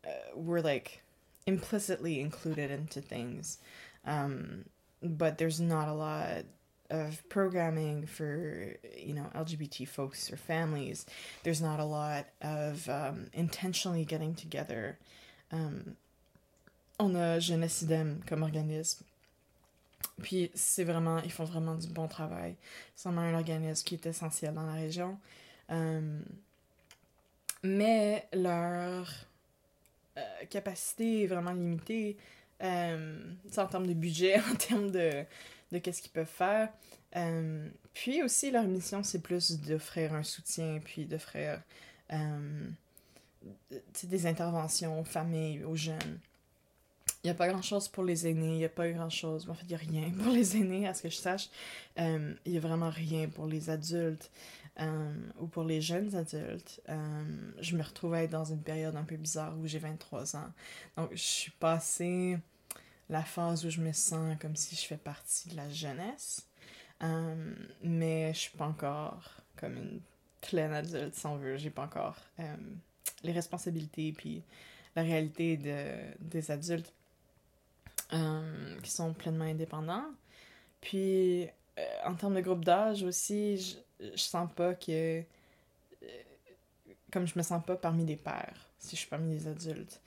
uh, 0.05 0.09
we're 0.35 0.61
like 0.61 1.01
implicitly 1.45 2.19
included 2.19 2.71
into 2.71 3.01
things, 3.01 3.59
um, 4.05 4.65
but 5.01 5.37
there's 5.37 5.61
not 5.61 5.87
a 5.87 5.93
lot 5.93 6.43
of 6.89 7.27
programming 7.29 8.05
for 8.05 8.75
you 8.97 9.13
know 9.13 9.27
LGBT 9.35 9.87
folks 9.87 10.31
or 10.31 10.37
families. 10.37 11.05
There's 11.43 11.61
not 11.61 11.79
a 11.79 11.85
lot 11.85 12.27
of 12.41 12.87
um, 12.89 13.27
intentionally 13.33 14.05
getting 14.05 14.35
together. 14.35 14.97
Um, 15.51 15.95
on 16.99 17.15
a 17.15 17.39
Jeunesse 17.39 17.85
comme 18.25 18.43
organisme 18.43 19.03
Puis 20.21 20.51
c'est 20.53 20.83
vraiment, 20.83 21.19
ils 21.23 21.31
font 21.31 21.43
vraiment 21.43 21.75
du 21.75 21.87
bon 21.87 22.07
travail. 22.07 22.55
C'est 22.95 23.09
vraiment 23.09 23.21
un 23.21 23.33
organisme 23.33 23.83
qui 23.83 23.95
est 23.95 24.05
essentiel 24.05 24.53
dans 24.53 24.65
la 24.65 24.73
région. 24.73 25.17
Euh, 25.71 26.19
mais 27.63 28.27
leur 28.33 29.11
euh, 30.17 30.21
capacité 30.49 31.23
est 31.23 31.27
vraiment 31.27 31.51
limitée 31.51 32.17
euh, 32.63 33.19
en 33.57 33.65
termes 33.65 33.87
de 33.87 33.93
budget, 33.93 34.39
en 34.51 34.55
termes 34.55 34.91
de, 34.91 35.25
de 35.75 35.79
qu'est-ce 35.79 36.01
qu'ils 36.01 36.11
peuvent 36.11 36.25
faire. 36.25 36.69
Euh, 37.15 37.69
puis 37.93 38.23
aussi, 38.23 38.51
leur 38.51 38.63
mission, 38.63 39.03
c'est 39.03 39.21
plus 39.21 39.59
d'offrir 39.61 40.13
un 40.13 40.23
soutien, 40.23 40.79
puis 40.83 41.05
d'offrir 41.05 41.61
des 44.03 44.25
interventions 44.27 44.99
aux 44.99 45.05
familles, 45.05 45.63
aux 45.63 45.75
jeunes. 45.75 46.19
Il 47.25 47.29
n'y 47.29 47.31
a 47.31 47.35
pas 47.35 47.47
grand-chose 47.47 47.87
pour 47.87 48.03
les 48.03 48.27
aînés, 48.27 48.51
il 48.51 48.57
n'y 48.57 48.65
a 48.65 48.69
pas 48.69 48.87
grand-chose. 48.87 49.49
En 49.49 49.55
fait, 49.55 49.63
il 49.63 49.69
n'y 49.69 49.73
a 49.73 49.77
rien 49.77 50.11
pour 50.23 50.31
les 50.31 50.57
aînés, 50.57 50.87
à 50.87 50.93
ce 50.93 51.01
que 51.01 51.09
je 51.09 51.15
sache. 51.15 51.49
Euh, 51.97 52.35
il 52.45 52.51
n'y 52.51 52.57
a 52.59 52.61
vraiment 52.61 52.91
rien 52.91 53.27
pour 53.29 53.47
les 53.47 53.71
adultes 53.71 54.29
euh, 54.79 55.13
ou 55.39 55.47
pour 55.47 55.63
les 55.63 55.81
jeunes 55.81 56.15
adultes. 56.15 56.81
Euh, 56.87 57.23
je 57.59 57.75
me 57.75 57.81
retrouvais 57.81 58.27
dans 58.27 58.45
une 58.45 58.61
période 58.61 58.95
un 58.95 59.03
peu 59.03 59.15
bizarre 59.15 59.57
où 59.57 59.65
j'ai 59.65 59.79
23 59.79 60.35
ans. 60.35 60.51
Donc, 60.97 61.09
je 61.13 61.23
suis 61.23 61.51
passée 61.51 62.37
la 63.09 63.23
phase 63.23 63.65
où 63.65 63.69
je 63.69 63.81
me 63.81 63.91
sens 63.93 64.37
comme 64.39 64.55
si 64.55 64.75
je 64.75 64.85
fais 64.85 64.97
partie 64.97 65.49
de 65.49 65.55
la 65.55 65.69
jeunesse. 65.69 66.47
mais 67.83 68.33
je 68.33 68.39
suis 68.39 68.57
pas 68.57 68.65
encore 68.65 69.41
comme 69.57 69.77
une 69.77 70.01
pleine 70.41 70.73
adulte, 70.73 71.15
si 71.15 71.25
on 71.25 71.37
veut. 71.37 71.57
J'ai 71.57 71.69
pas 71.69 71.83
encore 71.83 72.17
les 73.23 73.31
responsabilités 73.31 74.11
puis 74.13 74.43
la 74.95 75.01
réalité 75.01 75.57
de, 75.57 75.85
des 76.19 76.51
adultes 76.51 76.93
euh, 78.13 78.79
qui 78.81 78.91
sont 78.91 79.13
pleinement 79.13 79.45
indépendants. 79.45 80.05
Puis, 80.81 81.43
euh, 81.43 81.49
en 82.05 82.15
termes 82.15 82.35
de 82.35 82.41
groupe 82.41 82.63
d'âge 82.63 83.03
aussi, 83.03 83.57
je, 83.57 83.75
je 84.13 84.21
sens 84.21 84.49
pas 84.55 84.73
que. 84.75 85.21
Euh, 85.21 85.23
comme 87.11 87.27
je 87.27 87.37
me 87.37 87.43
sens 87.43 87.63
pas 87.65 87.75
parmi 87.75 88.05
des 88.05 88.15
pères, 88.15 88.69
si 88.77 88.95
je 88.95 89.01
suis 89.01 89.09
parmi 89.09 89.35
des 89.37 89.47
adultes. 89.47 90.01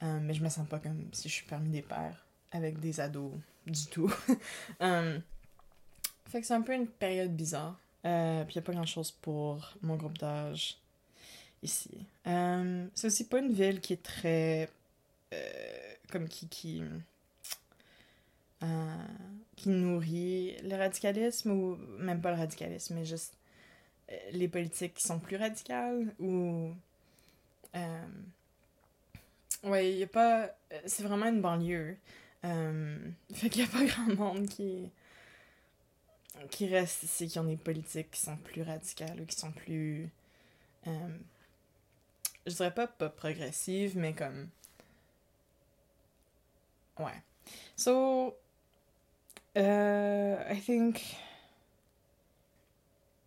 mais 0.00 0.34
je 0.34 0.42
me 0.42 0.48
sens 0.48 0.66
pas 0.68 0.78
comme 0.78 1.08
si 1.12 1.28
je 1.28 1.34
suis 1.34 1.46
parmi 1.46 1.70
des 1.70 1.82
pères 1.82 2.24
avec 2.52 2.78
des 2.80 3.00
ados 3.00 3.32
du 3.66 3.86
tout. 3.86 4.08
fait 4.78 6.40
que 6.40 6.46
c'est 6.46 6.54
un 6.54 6.62
peu 6.62 6.74
une 6.74 6.86
période 6.86 7.34
bizarre. 7.34 7.78
Euh, 8.04 8.44
puis 8.44 8.54
il 8.56 8.58
a 8.58 8.62
pas 8.62 8.72
grand 8.72 8.86
chose 8.86 9.10
pour 9.10 9.74
mon 9.82 9.96
groupe 9.96 10.18
d'âge 10.18 10.78
ici. 11.62 11.90
c'est 12.24 13.06
aussi 13.06 13.28
pas 13.28 13.38
une 13.38 13.52
ville 13.52 13.80
qui 13.80 13.94
est 13.94 14.02
très. 14.02 14.70
comme 16.10 16.28
qui. 16.28 16.48
qui 16.48 16.82
euh, 18.62 18.96
qui 19.56 19.70
nourrit 19.70 20.56
le 20.62 20.76
radicalisme, 20.76 21.50
ou 21.50 21.76
même 21.98 22.20
pas 22.20 22.30
le 22.30 22.38
radicalisme, 22.38 22.94
mais 22.94 23.04
juste 23.04 23.34
euh, 24.10 24.16
les 24.32 24.48
politiques 24.48 24.94
qui 24.94 25.02
sont 25.02 25.18
plus 25.18 25.36
radicales, 25.36 26.14
ou... 26.20 26.70
Euh, 27.74 28.06
ouais, 29.64 29.92
il 29.92 30.02
a 30.02 30.06
pas... 30.06 30.50
C'est 30.86 31.02
vraiment 31.02 31.26
une 31.26 31.40
banlieue. 31.40 31.96
fait 33.34 33.48
qu'il 33.50 33.62
y 33.62 33.64
a 33.64 33.68
pas 33.68 33.84
grand 33.84 34.14
monde 34.16 34.46
qui... 34.48 34.90
qui 36.50 36.66
restent 36.66 37.02
ici, 37.04 37.28
qui 37.28 37.38
ont 37.38 37.44
des 37.44 37.56
politiques 37.56 38.10
qui 38.12 38.20
sont 38.20 38.36
plus 38.36 38.62
radicales 38.62 39.20
ou 39.20 39.26
qui 39.26 39.36
sont 39.36 39.52
plus. 39.52 40.08
euh, 40.88 41.08
je 42.46 42.54
dirais 42.54 42.72
pas, 42.72 42.86
progressives, 42.86 43.96
mais 43.98 44.14
comme. 44.14 44.48
Ouais. 46.98 47.22
So, 47.76 48.36
uh, 49.54 50.44
I 50.50 50.60
think. 50.60 51.00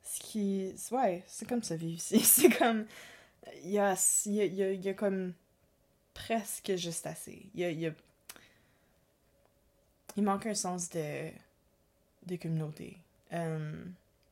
Ce 0.04 0.20
qui. 0.20 0.74
Ouais, 0.92 1.24
c'est 1.28 1.48
comme 1.48 1.64
ça 1.64 1.76
vivre 1.76 1.98
ici. 1.98 2.20
C'est 2.24 2.50
comme. 2.50 2.86
Il 3.64 3.72
y 3.72 3.80
a, 3.80 3.96
y, 4.28 4.42
a, 4.42 4.74
y 4.74 4.90
a 4.90 4.94
comme 4.96 5.34
presque 6.14 6.76
juste 6.78 7.08
assez. 7.08 7.50
Il 7.56 7.62
y 7.62 7.88
a- 7.88 7.92
il 10.16 10.24
manque 10.24 10.46
un 10.46 10.54
sens 10.54 10.90
de, 10.90 11.30
de 12.26 12.36
communauté. 12.36 12.98
Euh, 13.34 13.84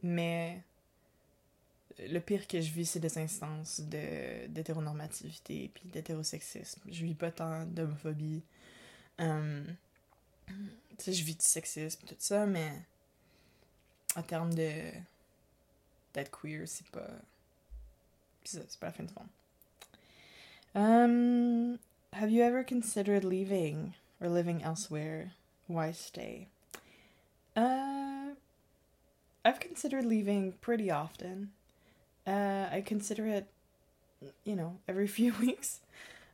mais 0.02 0.62
le 2.00 2.20
pire 2.20 2.48
que 2.48 2.62
je 2.62 2.72
vis, 2.72 2.86
c'est 2.86 3.00
des 3.00 3.18
instances 3.18 3.82
de, 3.82 4.48
d'hétéronormativité 4.48 5.72
puis 5.74 5.84
d'hétérosexisme. 5.86 6.82
Je 6.90 7.06
vis 7.06 7.16
pas 7.16 7.32
tant 7.32 7.66
d'homophobie. 7.66 8.42
Euh, 9.20 9.64
tu 10.48 10.56
sais, 10.98 11.14
je 11.14 11.24
vis 11.24 11.36
du 11.36 11.46
sexisme, 11.46 12.06
tout 12.08 12.16
ça, 12.20 12.46
mais 12.46 12.72
en 14.16 14.24
termes 14.24 14.54
de 14.54 14.92
d'être 16.14 16.32
queer, 16.32 16.68
c'est 16.68 16.88
pas. 16.90 17.10
C'est 18.44 18.80
pas 18.80 18.88
la 18.88 18.92
fin 18.92 19.04
du 19.04 19.14
monde. 19.14 19.30
Um, 20.76 21.80
have 22.12 22.30
you 22.30 22.44
ever 22.44 22.64
considered 22.64 23.24
leaving 23.24 23.94
or 24.22 24.30
living 24.30 24.62
elsewhere? 24.62 25.32
Why 25.74 25.92
stay? 25.92 26.50
Uh, 27.56 28.34
I've 29.44 29.60
considered 29.60 30.06
leaving 30.06 30.52
pretty 30.62 30.92
often. 30.92 31.50
Uh, 32.28 32.68
I 32.72 32.84
consider 32.86 33.26
it, 33.26 33.48
you 34.44 34.56
know, 34.56 34.78
every 34.88 35.08
few 35.20 35.34
weeks. 35.42 35.80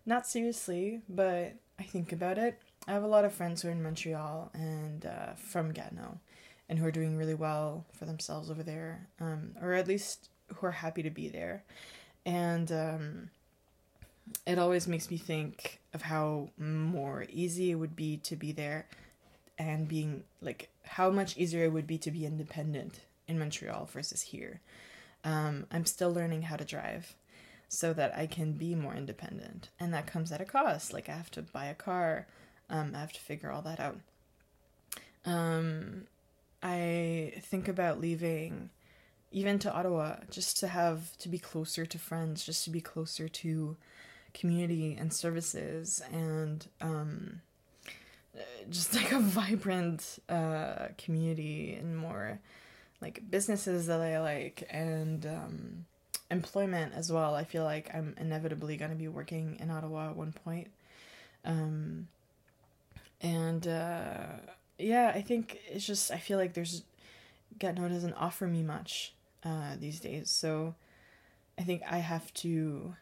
Not 0.05 0.27
seriously, 0.27 1.03
but 1.08 1.53
I 1.79 1.84
think 1.84 2.12
about 2.12 2.38
it. 2.38 2.60
I 2.86 2.91
have 2.91 3.03
a 3.03 3.08
lot 3.08 3.24
of 3.24 3.31
friends 3.31 3.62
who 3.62 3.69
are 3.69 3.72
in 3.72 3.81
Montreal 3.81 4.51
and 4.53 5.05
uh, 5.05 5.34
from 5.36 5.72
Gatineau 5.72 6.19
and 6.67 6.77
who 6.77 6.86
are 6.86 6.91
doing 6.91 7.15
really 7.15 7.34
well 7.34 7.86
for 7.93 8.03
themselves 8.03 8.51
over 8.51 8.62
there, 8.62 9.08
um, 9.22 9.55
or 9.62 9.72
at 9.72 9.88
least 9.88 10.27
who 10.53 10.65
are 10.67 10.72
happy 10.72 11.01
to 11.01 11.10
be 11.10 11.29
there. 11.29 11.63
And 12.25 12.69
um, 12.74 13.29
it 14.46 14.60
always 14.60 14.86
makes 14.86 15.10
me 15.10 15.15
think 15.15 15.79
of 15.93 16.01
how 16.01 16.50
more 16.58 17.25
easy 17.29 17.72
it 17.72 17.75
would 17.75 17.96
be 17.96 18.17
to 18.17 18.36
be 18.36 18.51
there 18.51 18.86
and 19.59 19.87
being 19.87 20.23
like 20.41 20.69
how 20.83 21.11
much 21.11 21.37
easier 21.37 21.65
it 21.65 21.73
would 21.73 21.85
be 21.85 21.97
to 21.99 22.09
be 22.09 22.25
independent 22.25 23.01
in 23.27 23.37
Montreal 23.37 23.89
versus 23.91 24.21
here. 24.21 24.61
Um, 25.23 25.67
I'm 25.69 25.85
still 25.85 26.11
learning 26.11 26.43
how 26.43 26.55
to 26.55 26.65
drive 26.65 27.15
so 27.67 27.93
that 27.93 28.17
I 28.17 28.25
can 28.25 28.53
be 28.53 28.73
more 28.73 28.95
independent, 28.95 29.69
and 29.79 29.93
that 29.93 30.07
comes 30.07 30.31
at 30.31 30.41
a 30.41 30.45
cost. 30.45 30.93
Like 30.93 31.09
I 31.09 31.11
have 31.11 31.29
to 31.31 31.41
buy 31.43 31.65
a 31.65 31.75
car, 31.75 32.25
um, 32.69 32.93
I 32.95 32.99
have 32.99 33.13
to 33.13 33.19
figure 33.19 33.51
all 33.51 33.61
that 33.63 33.79
out. 33.79 33.99
Um, 35.25 36.07
I 36.63 37.33
think 37.41 37.67
about 37.67 37.99
leaving 37.99 38.69
even 39.31 39.59
to 39.59 39.71
Ottawa 39.71 40.15
just 40.31 40.57
to 40.61 40.67
have 40.67 41.15
to 41.17 41.29
be 41.29 41.37
closer 41.37 41.85
to 41.85 41.99
friends, 41.99 42.43
just 42.43 42.63
to 42.63 42.69
be 42.71 42.81
closer 42.81 43.27
to 43.27 43.77
community 44.33 44.95
and 44.99 45.13
services 45.13 46.01
and 46.11 46.67
um, 46.81 47.41
just 48.69 48.93
like 48.93 49.11
a 49.11 49.19
vibrant 49.19 50.19
uh, 50.29 50.87
community 50.97 51.77
and 51.79 51.97
more 51.97 52.39
like 53.01 53.21
businesses 53.29 53.87
that 53.87 54.01
I 54.01 54.19
like 54.19 54.67
and 54.69 55.25
um, 55.25 55.85
employment 56.29 56.93
as 56.95 57.11
well. 57.11 57.35
I 57.35 57.43
feel 57.43 57.63
like 57.63 57.89
I'm 57.93 58.15
inevitably 58.19 58.77
going 58.77 58.91
to 58.91 58.97
be 58.97 59.07
working 59.07 59.57
in 59.59 59.71
Ottawa 59.71 60.09
at 60.09 60.15
one 60.15 60.33
point. 60.43 60.67
Um, 61.45 62.07
and 63.21 63.67
uh, 63.67 64.25
yeah, 64.77 65.11
I 65.13 65.21
think 65.21 65.59
it's 65.69 65.85
just, 65.85 66.11
I 66.11 66.17
feel 66.17 66.37
like 66.37 66.53
there's, 66.53 66.83
Gatineau 67.57 67.89
doesn't 67.89 68.13
offer 68.13 68.47
me 68.47 68.63
much 68.63 69.13
uh, 69.43 69.75
these 69.79 69.99
days. 69.99 70.29
So 70.29 70.75
I 71.57 71.63
think 71.63 71.81
I 71.89 71.97
have 71.97 72.33
to 72.35 72.95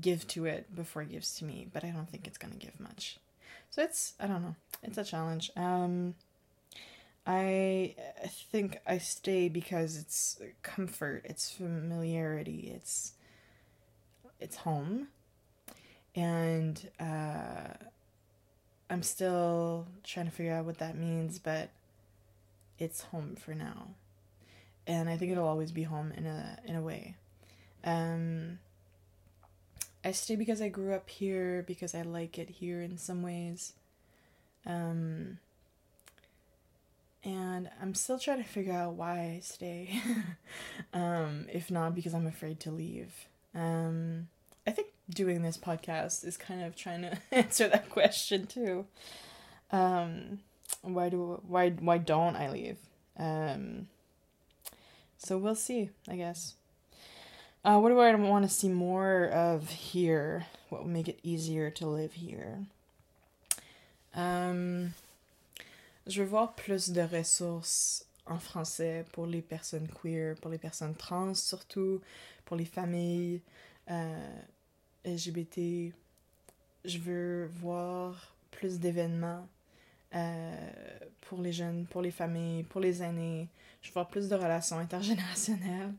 give 0.00 0.26
to 0.28 0.46
it 0.46 0.74
before 0.74 1.02
it 1.02 1.10
gives 1.10 1.34
to 1.36 1.44
me, 1.44 1.68
but 1.72 1.84
I 1.84 1.90
don't 1.90 2.08
think 2.08 2.26
it's 2.26 2.38
gonna 2.38 2.54
give 2.54 2.78
much. 2.80 3.18
So 3.72 3.82
it's 3.82 4.14
I 4.20 4.28
don't 4.28 4.42
know. 4.42 4.54
It's 4.84 4.98
a 4.98 5.04
challenge. 5.04 5.50
Um 5.56 6.14
I 7.26 7.94
think 8.50 8.78
I 8.86 8.98
stay 8.98 9.48
because 9.48 9.96
it's 9.96 10.40
comfort, 10.62 11.22
it's 11.24 11.50
familiarity, 11.50 12.72
it's 12.74 13.14
it's 14.40 14.56
home. 14.56 15.08
And 16.14 16.90
uh 17.00 17.74
I'm 18.90 19.02
still 19.02 19.86
trying 20.04 20.26
to 20.26 20.32
figure 20.32 20.52
out 20.52 20.66
what 20.66 20.78
that 20.78 20.96
means, 20.96 21.38
but 21.38 21.70
it's 22.78 23.02
home 23.02 23.36
for 23.36 23.54
now. 23.54 23.88
And 24.86 25.08
I 25.08 25.16
think 25.16 25.32
it'll 25.32 25.48
always 25.48 25.72
be 25.72 25.84
home 25.84 26.12
in 26.16 26.26
a 26.26 26.58
in 26.66 26.76
a 26.76 26.82
way. 26.82 27.16
Um 27.84 28.58
I 30.04 30.12
stay 30.12 30.36
because 30.36 30.60
I 30.60 30.68
grew 30.68 30.94
up 30.94 31.08
here, 31.08 31.64
because 31.66 31.94
I 31.94 32.02
like 32.02 32.38
it 32.38 32.50
here 32.50 32.80
in 32.82 32.98
some 32.98 33.22
ways. 33.22 33.74
Um, 34.66 35.38
and 37.24 37.70
I'm 37.80 37.94
still 37.94 38.18
trying 38.18 38.42
to 38.42 38.48
figure 38.48 38.72
out 38.72 38.94
why 38.94 39.36
I 39.36 39.40
stay. 39.42 40.00
um, 40.92 41.46
if 41.52 41.70
not, 41.70 41.94
because 41.94 42.14
I'm 42.14 42.26
afraid 42.26 42.58
to 42.60 42.70
leave. 42.70 43.12
Um, 43.54 44.28
I 44.66 44.72
think 44.72 44.88
doing 45.08 45.42
this 45.42 45.56
podcast 45.56 46.24
is 46.24 46.36
kind 46.36 46.62
of 46.62 46.74
trying 46.74 47.02
to 47.02 47.18
answer 47.32 47.68
that 47.68 47.90
question 47.90 48.46
too. 48.46 48.86
Um, 49.70 50.40
why 50.82 51.08
do 51.08 51.40
why 51.46 51.70
why 51.70 51.98
don't 51.98 52.36
I 52.36 52.50
leave? 52.50 52.78
Um, 53.16 53.88
so 55.16 55.38
we'll 55.38 55.54
see, 55.54 55.90
I 56.08 56.16
guess. 56.16 56.54
Uh, 57.64 57.78
what 57.78 57.90
do 57.90 58.00
I 58.00 58.12
want 58.16 58.44
to 58.44 58.48
see 58.48 58.68
more 58.68 59.26
of 59.26 59.70
here? 59.70 60.46
What 60.68 60.82
will 60.82 60.90
make 60.90 61.08
it 61.08 61.20
easier 61.22 61.70
to 61.70 61.86
live 61.86 62.12
here? 62.12 62.58
Um, 64.16 64.94
je 66.08 66.20
veux 66.20 66.26
voir 66.26 66.54
plus 66.56 66.90
de 66.90 67.02
ressources 67.02 68.04
en 68.26 68.38
français 68.38 69.04
pour 69.12 69.26
les 69.26 69.42
personnes 69.42 69.86
queer, 69.86 70.34
pour 70.40 70.50
les 70.50 70.58
personnes 70.58 70.96
trans 70.96 71.34
surtout, 71.34 72.00
pour 72.46 72.56
les 72.56 72.64
familles 72.64 73.40
euh, 73.88 74.40
LGBT. 75.04 75.92
Je 76.84 76.98
veux 76.98 77.46
voir 77.60 78.34
plus 78.50 78.80
d'événements 78.80 79.46
euh, 80.16 80.70
pour 81.20 81.40
les 81.40 81.52
jeunes, 81.52 81.86
pour 81.86 82.02
les 82.02 82.10
familles, 82.10 82.64
pour 82.64 82.80
les 82.80 83.04
aînés. 83.04 83.46
Je 83.82 83.88
veux 83.88 83.94
voir 83.94 84.08
plus 84.08 84.28
de 84.28 84.34
relations 84.34 84.78
intergénérationnelles 84.78 85.94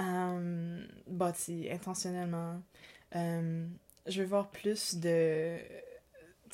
euh, 0.00 0.86
bâties 1.06 1.68
intentionnellement. 1.70 2.62
Euh, 3.14 3.66
je 4.06 4.22
veux 4.22 4.28
voir 4.28 4.50
plus 4.50 4.96
de 4.96 5.58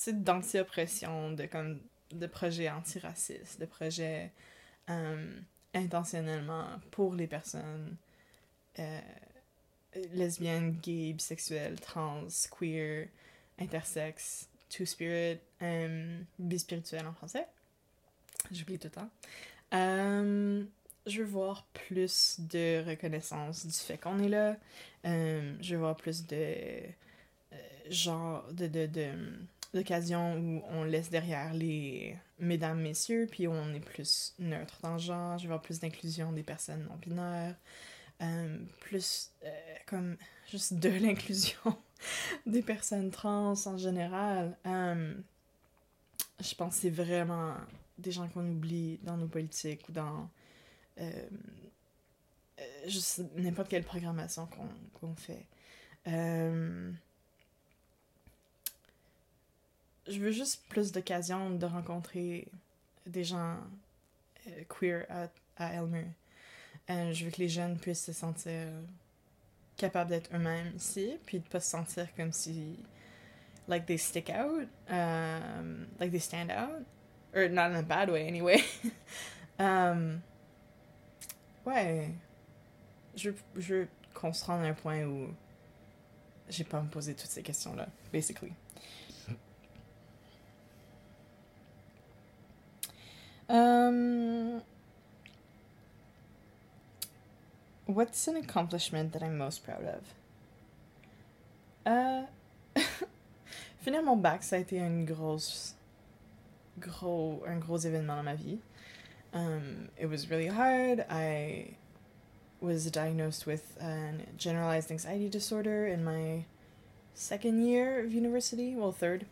d'anti-oppression, 0.07 1.33
de 1.33 1.47
comme 1.47 1.81
de 2.13 2.27
projets 2.27 2.69
antiracistes, 2.71 3.61
de 3.61 3.67
projets 3.67 4.33
euh, 4.91 5.41
intentionnellement 5.75 6.67
pour 6.91 7.15
les 7.15 7.27
personnes 7.27 7.97
euh, 8.79 9.01
lesbiennes, 10.13 10.73
gays, 10.83 11.13
bisexuelles, 11.13 11.79
trans, 11.79 12.27
queer, 12.51 13.09
intersexes, 13.61 14.49
two-spirit, 14.71 15.39
bispirituel 16.39 17.07
en 17.07 17.13
français. 17.13 17.47
J'oublie 18.51 18.79
tout 18.79 18.89
le 18.89 18.93
temps. 18.93 19.11
Je 21.07 21.19
veux 21.23 21.29
voir 21.29 21.67
plus 21.73 22.37
de 22.39 22.85
reconnaissance 22.89 23.67
du 23.67 23.73
fait 23.73 23.99
qu'on 23.99 24.19
est 24.21 24.29
là. 24.29 24.57
Euh, 25.05 25.55
je 25.61 25.75
veux 25.75 25.81
voir 25.81 25.97
plus 25.97 26.27
de 26.27 26.37
euh, 26.37 27.57
genre 27.91 28.45
de, 28.53 28.69
de, 28.69 28.87
de 28.87 29.11
où 29.75 30.63
on 30.69 30.85
laisse 30.85 31.11
derrière 31.11 31.55
les 31.55 32.17
mesdames, 32.39 32.81
messieurs, 32.81 33.27
puis 33.31 33.47
où 33.47 33.53
on 33.53 33.75
est 33.75 33.81
plus 33.81 34.35
neutre 34.39 34.79
dans 34.83 34.93
le 34.93 34.99
genre. 34.99 35.39
Je 35.39 35.45
veux 35.45 35.49
voir 35.49 35.63
plus 35.63 35.81
d'inclusion 35.81 36.31
des 36.31 36.43
personnes 36.43 36.85
non 36.85 36.97
binaires. 36.97 37.57
Euh, 38.21 38.59
plus 38.81 39.33
comme 39.87 40.17
juste 40.49 40.75
de 40.75 40.89
l'inclusion 41.05 41.77
des 42.47 42.63
personnes 42.63 43.11
trans 43.11 43.55
en 43.67 43.77
général. 43.77 44.57
Je 44.65 46.55
pense 46.55 46.77
que 46.77 46.81
c'est 46.83 46.91
vraiment 46.91 47.55
des 47.99 48.13
gens 48.13 48.29
qu'on 48.29 48.49
oublie 48.49 48.99
dans 49.03 49.17
nos 49.17 49.27
politiques 49.27 49.89
ou 49.89 49.93
dans 49.93 50.29
n'importe 53.37 53.69
quelle 53.69 53.85
programmation 53.85 54.47
qu'on 54.47 54.69
qu'on 55.01 55.15
fait. 55.15 55.47
Euh, 56.09 56.91
je 60.09 60.19
veux 60.19 60.33
juste 60.33 60.65
plus 60.69 60.93
d'occasions 60.93 61.51
de 61.51 61.67
rencontrer 61.67 62.49
des 63.07 63.25
gens 63.25 63.57
queer 64.69 65.07
à, 65.09 65.29
à 65.57 65.75
Elmer. 65.75 66.07
Euh, 66.91 67.13
je 67.13 67.25
veux 67.25 67.31
que 67.31 67.39
les 67.39 67.49
jeunes 67.49 67.79
puissent 67.79 68.05
se 68.05 68.13
sentir 68.13 68.67
capables 69.77 70.11
d'être 70.11 70.35
eux-mêmes 70.35 70.73
ici, 70.77 71.17
puis 71.27 71.39
de 71.39 71.45
pas 71.45 71.61
se 71.61 71.71
sentir 71.71 72.07
comme 72.17 72.33
si 72.33 72.79
like 73.69 73.87
they 73.87 73.97
stick 73.97 74.31
out, 74.31 74.69
um, 74.89 75.87
like 76.01 76.11
they 76.11 76.19
stand 76.19 76.51
out, 76.51 76.85
or 77.35 77.49
not 77.49 77.71
in 77.71 77.77
a 77.77 77.83
bad 77.83 78.11
way 78.11 78.27
anyway. 78.27 78.63
um, 79.59 80.23
ouais, 81.67 82.11
je, 83.15 83.31
je 83.57 83.75
veux 83.75 83.89
qu'on 84.15 84.33
se 84.33 84.45
rende 84.45 84.65
à 84.65 84.69
un 84.69 84.75
point 84.75 85.05
où 85.05 85.29
j'ai 86.49 86.65
pas 86.65 86.79
à 86.79 86.83
me 86.83 86.89
poser 86.89 87.15
toutes 87.15 87.31
ces 87.31 87.43
questions-là, 87.43 87.89
basically. 88.13 88.53
Um, 93.49 94.63
what's 97.87 98.27
an 98.29 98.37
accomplishment 98.37 99.13
that 99.13 99.23
I'm 99.23 99.37
most 99.37 99.63
proud 99.63 99.85
of? 99.85 100.03
Uh, 101.85 102.27
finir 103.81 104.03
mon 104.03 104.17
bac, 104.17 104.43
ça 104.43 104.57
a 104.57 104.59
été 104.61 104.81
gros, 106.79 107.43
un 107.47 107.59
gros 107.59 107.79
événement 107.79 108.17
dans 108.17 108.23
ma 108.23 108.35
vie. 108.35 108.59
Um, 109.33 109.89
it 109.97 110.07
was 110.07 110.31
really 110.31 110.49
hard. 110.49 111.05
I 111.09 111.77
was 112.61 112.91
diagnosed 112.91 113.47
with 113.47 113.77
a 113.81 114.13
generalized 114.37 114.91
anxiety 114.91 115.29
disorder 115.29 115.87
in 115.87 116.05
my 116.05 116.45
second 117.15 117.67
year 117.67 118.01
of 118.01 118.13
university, 118.13 118.75
well, 118.75 118.93
third. 118.93 119.27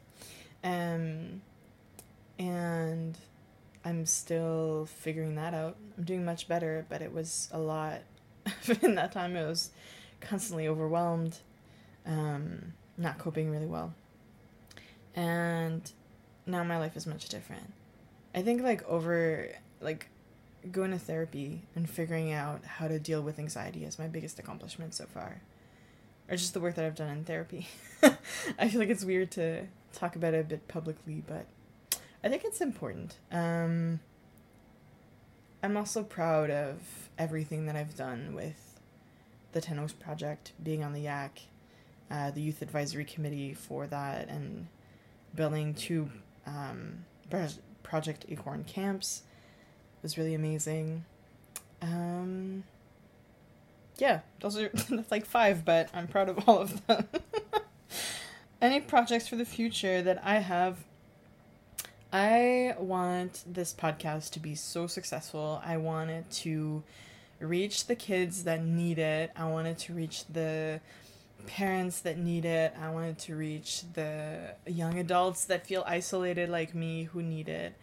Um, 0.64 1.42
and 2.38 3.16
I'm 3.84 4.06
still 4.06 4.86
figuring 4.86 5.36
that 5.36 5.54
out. 5.54 5.76
I'm 5.96 6.04
doing 6.04 6.24
much 6.24 6.48
better, 6.48 6.86
but 6.88 7.02
it 7.02 7.12
was 7.12 7.48
a 7.52 7.58
lot. 7.58 8.00
in 8.82 8.94
that 8.96 9.12
time, 9.12 9.36
I 9.36 9.44
was 9.44 9.70
constantly 10.20 10.66
overwhelmed, 10.66 11.38
um, 12.06 12.72
not 12.98 13.18
coping 13.18 13.50
really 13.50 13.66
well. 13.66 13.94
And 15.14 15.90
now 16.46 16.64
my 16.64 16.78
life 16.78 16.96
is 16.96 17.06
much 17.06 17.28
different. 17.28 17.72
I 18.34 18.42
think, 18.42 18.62
like, 18.62 18.86
over, 18.88 19.48
like, 19.80 20.08
going 20.70 20.90
to 20.90 20.98
therapy 20.98 21.62
and 21.74 21.88
figuring 21.88 22.32
out 22.32 22.64
how 22.64 22.88
to 22.88 22.98
deal 22.98 23.22
with 23.22 23.38
anxiety 23.38 23.84
is 23.84 23.98
my 23.98 24.06
biggest 24.06 24.38
accomplishment 24.38 24.94
so 24.94 25.06
far. 25.06 25.40
Or 26.28 26.36
just 26.36 26.54
the 26.54 26.60
work 26.60 26.74
that 26.76 26.84
I've 26.84 26.94
done 26.94 27.08
in 27.08 27.24
therapy. 27.24 27.68
I 28.58 28.68
feel 28.68 28.80
like 28.80 28.90
it's 28.90 29.04
weird 29.04 29.30
to 29.32 29.66
talk 29.92 30.16
about 30.16 30.34
it 30.34 30.40
a 30.40 30.44
bit 30.44 30.68
publicly, 30.68 31.22
but 31.26 31.46
I 32.22 32.28
think 32.28 32.44
it's 32.44 32.60
important. 32.60 33.16
Um, 33.32 34.00
I'm 35.62 35.76
also 35.76 36.02
proud 36.02 36.50
of 36.50 36.78
everything 37.18 37.66
that 37.66 37.76
I've 37.76 37.96
done 37.96 38.34
with 38.34 38.78
the 39.52 39.60
Ten 39.60 39.78
Oaks 39.78 39.92
project, 39.92 40.52
being 40.62 40.84
on 40.84 40.92
the 40.92 41.04
YAC, 41.06 41.30
uh, 42.10 42.30
the 42.30 42.40
youth 42.40 42.62
advisory 42.62 43.04
committee 43.04 43.52
for 43.52 43.86
that, 43.88 44.28
and 44.28 44.68
building 45.34 45.74
two 45.74 46.10
um, 46.46 47.04
Project 47.82 48.26
Acorn 48.28 48.64
camps 48.64 49.22
was 50.02 50.18
really 50.18 50.34
amazing. 50.34 51.04
Um, 51.82 52.64
yeah, 53.98 54.20
those 54.40 54.58
are 54.58 54.68
that's 54.90 55.10
like 55.10 55.26
five, 55.26 55.64
but 55.64 55.88
I'm 55.94 56.06
proud 56.06 56.28
of 56.28 56.48
all 56.48 56.58
of 56.58 56.86
them. 56.86 57.08
Any 58.62 58.80
projects 58.80 59.26
for 59.26 59.36
the 59.36 59.44
future 59.44 60.02
that 60.02 60.20
I 60.24 60.38
have 60.40 60.76
I 62.12 62.74
want 62.76 63.44
this 63.46 63.72
podcast 63.72 64.30
to 64.32 64.40
be 64.40 64.56
so 64.56 64.88
successful. 64.88 65.62
I 65.64 65.76
want 65.76 66.10
it 66.10 66.28
to 66.42 66.82
reach 67.38 67.86
the 67.86 67.94
kids 67.94 68.44
that 68.44 68.64
need 68.64 68.98
it. 68.98 69.30
I 69.36 69.48
want 69.48 69.68
it 69.68 69.78
to 69.80 69.94
reach 69.94 70.24
the 70.26 70.80
parents 71.46 72.00
that 72.00 72.18
need 72.18 72.44
it. 72.44 72.74
I 72.82 72.90
want 72.90 73.06
it 73.06 73.18
to 73.20 73.36
reach 73.36 73.84
the 73.92 74.54
young 74.66 74.98
adults 74.98 75.44
that 75.44 75.68
feel 75.68 75.84
isolated 75.86 76.48
like 76.48 76.74
me 76.74 77.04
who 77.04 77.22
need 77.22 77.48
it. 77.48 77.74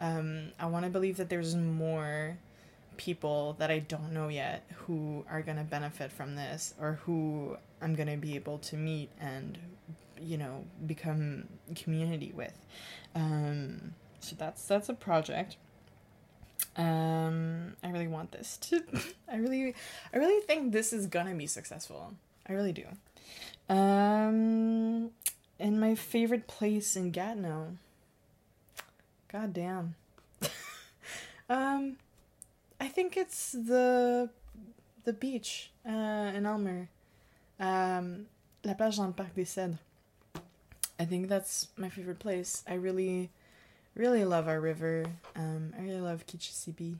Um, 0.00 0.52
I 0.58 0.66
want 0.66 0.84
to 0.84 0.90
believe 0.90 1.16
that 1.16 1.28
there's 1.28 1.54
more 1.54 2.38
people 2.96 3.56
that 3.58 3.70
I 3.70 3.78
don't 3.80 4.12
know 4.12 4.28
yet 4.28 4.64
who 4.74 5.24
are 5.30 5.42
going 5.42 5.58
to 5.58 5.64
benefit 5.64 6.10
from 6.12 6.34
this 6.36 6.74
or 6.80 7.00
who 7.04 7.56
I'm 7.80 7.94
going 7.94 8.08
to 8.08 8.16
be 8.16 8.34
able 8.34 8.58
to 8.58 8.76
meet 8.76 9.10
and 9.20 9.58
you 10.20 10.38
know 10.38 10.64
become 10.86 11.48
community 11.74 12.32
with. 12.34 12.54
Um, 13.14 13.94
so 14.20 14.36
that's 14.38 14.64
that's 14.66 14.88
a 14.88 14.94
project. 14.94 15.56
Um, 16.76 17.74
i 17.82 17.88
really 17.88 18.06
want 18.06 18.32
this 18.32 18.58
to 18.58 18.82
i 19.32 19.36
really 19.36 19.74
i 20.12 20.18
really 20.18 20.42
think 20.42 20.72
this 20.72 20.92
is 20.92 21.06
gonna 21.06 21.34
be 21.34 21.46
successful. 21.46 22.14
I 22.46 22.52
really 22.52 22.72
do. 22.72 22.84
Um 23.68 25.10
and 25.58 25.80
my 25.80 25.94
favorite 25.94 26.46
place 26.46 26.96
in 26.96 27.10
gatineau 27.10 27.78
god 29.30 29.52
damn 29.52 29.94
um 31.48 31.96
i 32.80 32.88
think 32.88 33.16
it's 33.16 33.52
the 33.52 34.30
the 35.06 35.14
beach 35.14 35.70
uh, 35.88 36.32
in 36.34 36.44
Aylmer. 36.44 36.88
Um, 37.58 38.26
la 38.64 38.74
plage 38.74 38.96
dans 38.96 39.06
le 39.06 39.12
parc 39.12 39.34
des 39.34 39.44
Cèdres. 39.44 39.78
I 40.98 41.04
think 41.04 41.28
that's 41.28 41.68
my 41.76 41.88
favorite 41.88 42.18
place. 42.18 42.62
I 42.68 42.74
really, 42.74 43.30
really 43.94 44.24
love 44.24 44.48
our 44.48 44.60
river. 44.60 45.06
Um, 45.34 45.72
I 45.78 45.82
really 45.82 46.00
love 46.00 46.26
Kichisibi. 46.26 46.96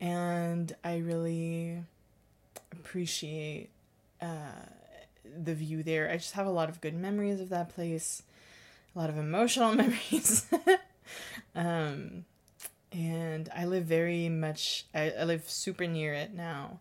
And 0.00 0.74
I 0.82 0.98
really 0.98 1.82
appreciate 2.72 3.68
uh, 4.22 4.64
the 5.24 5.54
view 5.54 5.82
there. 5.82 6.10
I 6.10 6.16
just 6.16 6.32
have 6.32 6.46
a 6.46 6.50
lot 6.50 6.68
of 6.68 6.80
good 6.80 6.94
memories 6.94 7.40
of 7.40 7.50
that 7.50 7.68
place, 7.68 8.22
a 8.96 8.98
lot 8.98 9.10
of 9.10 9.18
emotional 9.18 9.74
memories. 9.74 10.46
Um, 11.54 12.24
and 12.92 13.48
I 13.54 13.66
live 13.66 13.84
very 13.84 14.28
much, 14.28 14.86
I, 14.94 15.10
I 15.10 15.24
live 15.24 15.48
super 15.48 15.86
near 15.86 16.14
it 16.14 16.34
now. 16.34 16.80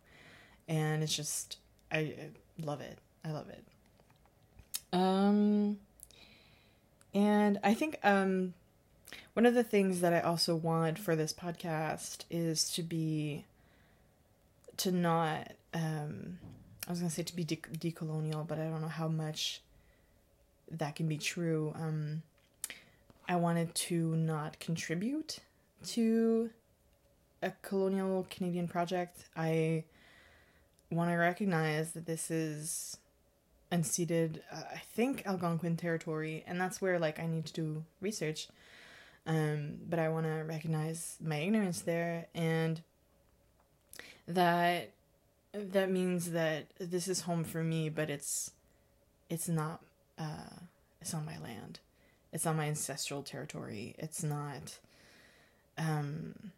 And 0.67 1.03
it's 1.03 1.15
just, 1.15 1.57
I, 1.91 2.15
love 2.61 2.81
it. 2.81 2.97
I 3.23 3.31
love 3.31 3.49
it. 3.49 3.63
Um, 4.91 5.77
and 7.13 7.59
I 7.63 7.73
think 7.73 7.97
um, 8.03 8.53
one 9.33 9.45
of 9.45 9.53
the 9.53 9.63
things 9.63 10.01
that 10.01 10.13
I 10.13 10.21
also 10.21 10.55
want 10.55 10.99
for 10.99 11.15
this 11.15 11.33
podcast 11.33 12.25
is 12.29 12.71
to 12.71 12.83
be, 12.83 13.45
to 14.77 14.91
not, 14.91 15.51
um, 15.73 16.39
I 16.87 16.91
was 16.91 16.99
going 16.99 17.09
to 17.09 17.15
say 17.15 17.23
to 17.23 17.35
be 17.35 17.43
de- 17.43 17.55
decolonial, 17.57 18.47
but 18.47 18.57
I 18.59 18.63
don't 18.63 18.81
know 18.81 18.87
how 18.87 19.07
much 19.07 19.61
that 20.71 20.95
can 20.95 21.07
be 21.07 21.17
true. 21.17 21.73
Um, 21.75 22.23
I 23.29 23.35
wanted 23.35 23.75
to 23.75 24.15
not 24.15 24.59
contribute 24.59 25.37
to 25.89 26.49
a 27.43 27.51
colonial 27.61 28.25
Canadian 28.29 28.67
project. 28.67 29.25
I 29.37 29.83
want 30.91 31.11
to 31.11 31.15
recognize 31.15 31.91
that 31.91 32.07
this 32.07 32.31
is 32.31 32.97
unceded, 33.71 34.39
uh, 34.51 34.63
I 34.73 34.81
think 34.93 35.27
Algonquin 35.27 35.77
territory, 35.77 36.43
and 36.47 36.59
that's 36.59 36.81
where 36.81 36.97
like 36.97 37.19
I 37.19 37.27
need 37.27 37.45
to 37.45 37.53
do 37.53 37.85
research. 38.01 38.47
Um, 39.27 39.77
but 39.87 39.99
I 39.99 40.09
want 40.09 40.25
to 40.25 40.43
recognize 40.47 41.17
my 41.23 41.37
ignorance 41.37 41.81
there, 41.81 42.25
and 42.33 42.81
that 44.27 44.89
that 45.53 45.91
means 45.91 46.31
that 46.31 46.65
this 46.79 47.07
is 47.07 47.21
home 47.21 47.43
for 47.43 47.63
me, 47.63 47.89
but 47.89 48.09
it's 48.09 48.51
it's 49.29 49.47
not 49.47 49.81
uh, 50.17 50.57
it's 50.99 51.13
on 51.13 51.25
my 51.25 51.37
land, 51.37 51.79
it's 52.31 52.45
on 52.45 52.57
my 52.57 52.65
ancestral 52.65 53.23
territory. 53.23 53.95
It's 53.97 54.23
not, 54.23 54.79
um, 55.77 56.51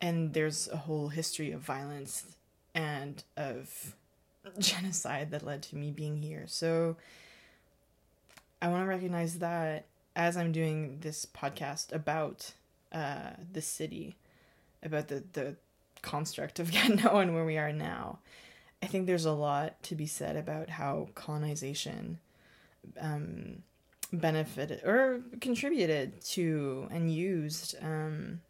and 0.00 0.32
there's 0.34 0.68
a 0.68 0.76
whole 0.76 1.08
history 1.08 1.52
of 1.52 1.60
violence 1.60 2.36
and 2.74 3.22
of 3.36 3.94
genocide 4.58 5.30
that 5.30 5.44
led 5.44 5.62
to 5.62 5.76
me 5.76 5.90
being 5.90 6.16
here. 6.16 6.44
So 6.46 6.96
I 8.60 8.68
want 8.68 8.82
to 8.82 8.88
recognize 8.88 9.38
that 9.38 9.86
as 10.14 10.36
I'm 10.36 10.52
doing 10.52 10.98
this 11.00 11.26
podcast 11.26 11.92
about 11.92 12.52
uh, 12.92 13.30
the 13.52 13.62
city, 13.62 14.16
about 14.82 15.08
the, 15.08 15.22
the 15.32 15.56
construct 16.02 16.58
of 16.58 16.70
Gatineau 16.72 17.18
and 17.18 17.34
where 17.34 17.44
we 17.44 17.58
are 17.58 17.72
now. 17.72 18.18
I 18.82 18.86
think 18.86 19.06
there's 19.06 19.24
a 19.24 19.32
lot 19.32 19.80
to 19.84 19.94
be 19.94 20.06
said 20.06 20.36
about 20.36 20.68
how 20.68 21.08
colonization 21.14 22.18
um, 23.00 23.62
benefited 24.12 24.84
or 24.84 25.20
contributed 25.40 26.20
to 26.20 26.86
and 26.90 27.12
used, 27.12 27.76
um, 27.82 28.40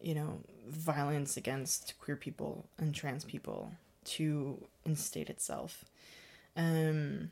you 0.00 0.14
know, 0.14 0.40
violence 0.68 1.36
against 1.36 1.94
queer 2.00 2.16
people 2.16 2.66
and 2.78 2.94
trans 2.94 3.24
people 3.24 3.72
to 4.04 4.62
instate 4.84 5.28
itself. 5.28 5.84
Um, 6.56 7.30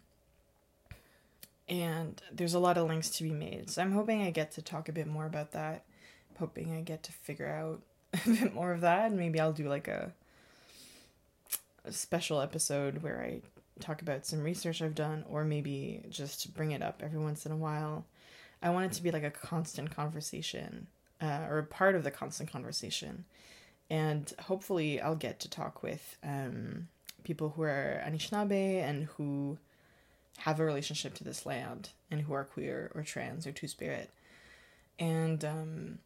and 1.68 2.20
there's 2.32 2.54
a 2.54 2.58
lot 2.58 2.78
of 2.78 2.88
links 2.88 3.10
to 3.10 3.22
be 3.22 3.30
made. 3.30 3.70
So 3.70 3.82
I'm 3.82 3.92
hoping 3.92 4.22
I 4.22 4.30
get 4.30 4.52
to 4.52 4.62
talk 4.62 4.88
a 4.88 4.92
bit 4.92 5.06
more 5.06 5.26
about 5.26 5.52
that. 5.52 5.84
I'm 6.30 6.36
hoping 6.38 6.74
I 6.74 6.80
get 6.80 7.02
to 7.04 7.12
figure 7.12 7.48
out 7.48 7.82
a 8.26 8.30
bit 8.30 8.54
more 8.54 8.72
of 8.72 8.80
that. 8.80 9.10
And 9.10 9.18
maybe 9.18 9.38
I'll 9.38 9.52
do 9.52 9.68
like 9.68 9.86
a, 9.86 10.12
a 11.84 11.92
special 11.92 12.40
episode 12.40 13.02
where 13.02 13.22
I 13.22 13.42
talk 13.80 14.02
about 14.02 14.26
some 14.26 14.42
research 14.42 14.82
I've 14.82 14.94
done, 14.94 15.24
or 15.28 15.44
maybe 15.44 16.02
just 16.08 16.54
bring 16.54 16.72
it 16.72 16.82
up 16.82 17.02
every 17.04 17.18
once 17.18 17.46
in 17.46 17.52
a 17.52 17.56
while. 17.56 18.04
I 18.62 18.70
want 18.70 18.86
it 18.86 18.92
to 18.96 19.02
be 19.02 19.10
like 19.10 19.24
a 19.24 19.30
constant 19.30 19.94
conversation, 19.94 20.86
uh, 21.20 21.46
or 21.48 21.58
a 21.58 21.64
part 21.64 21.94
of 21.94 22.04
the 22.04 22.10
constant 22.10 22.50
conversation. 22.50 23.24
And 23.90 24.32
hopefully, 24.40 25.00
I'll 25.00 25.14
get 25.14 25.40
to 25.40 25.50
talk 25.50 25.82
with 25.82 26.16
um, 26.22 26.88
people 27.24 27.50
who 27.50 27.62
are 27.62 28.02
Anishinaabe 28.06 28.82
and 28.82 29.04
who 29.04 29.58
have 30.38 30.60
a 30.60 30.64
relationship 30.64 31.14
to 31.14 31.24
this 31.24 31.46
land 31.46 31.90
and 32.10 32.20
who 32.20 32.32
are 32.32 32.44
queer 32.44 32.90
or 32.94 33.02
trans 33.02 33.46
or 33.46 33.52
two 33.52 33.68
spirit. 33.68 34.10
And 34.98 35.44
um, 35.44 35.98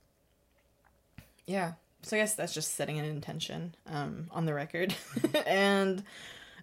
yeah, 1.46 1.72
so 2.02 2.16
I 2.16 2.20
guess 2.20 2.35
that's 2.35 2.54
just 2.54 2.74
setting 2.74 2.98
an 2.98 3.04
intention 3.04 3.74
um, 3.87 4.26
on 4.30 4.44
the 4.46 4.54
record. 4.54 4.94
and 5.46 6.02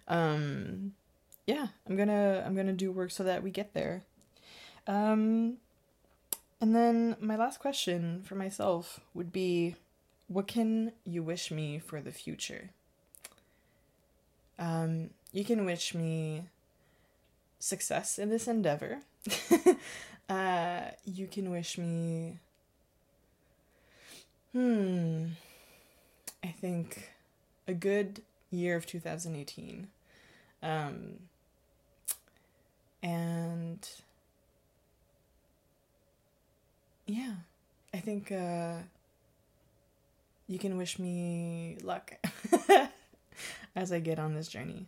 um, 0.09 0.93
yeah, 1.47 1.67
I'm 1.87 1.95
gonna 1.95 2.43
I'm 2.45 2.55
gonna 2.55 2.73
do 2.73 2.91
work 2.91 3.11
so 3.11 3.23
that 3.23 3.43
we 3.43 3.51
get 3.51 3.73
there. 3.73 4.03
Um, 4.87 5.57
and 6.59 6.75
then 6.75 7.15
my 7.21 7.35
last 7.35 7.59
question 7.59 8.21
for 8.23 8.35
myself 8.35 8.99
would 9.13 9.31
be, 9.31 9.75
what 10.27 10.47
can 10.47 10.91
you 11.05 11.23
wish 11.23 11.51
me 11.51 11.79
for 11.79 12.01
the 12.01 12.11
future? 12.11 12.71
Um, 14.57 15.11
you 15.31 15.45
can 15.45 15.63
wish 15.63 15.93
me 15.93 16.43
success 17.59 18.19
in 18.19 18.29
this 18.29 18.47
endeavor. 18.47 18.99
uh, 20.29 20.81
you 21.05 21.27
can 21.27 21.51
wish 21.51 21.77
me. 21.77 22.39
Hmm. 24.51 25.27
I 26.43 26.47
think 26.47 27.11
a 27.67 27.73
good 27.73 28.21
year 28.49 28.75
of 28.75 28.85
2018. 28.85 29.87
Um, 30.61 31.19
and 33.01 33.87
yeah, 37.05 37.33
I 37.93 37.97
think 37.99 38.31
uh, 38.31 38.75
you 40.47 40.59
can 40.59 40.77
wish 40.77 40.99
me 40.99 41.77
luck 41.83 42.13
as 43.75 43.91
I 43.91 43.99
get 43.99 44.19
on 44.19 44.33
this 44.33 44.47
journey. 44.47 44.87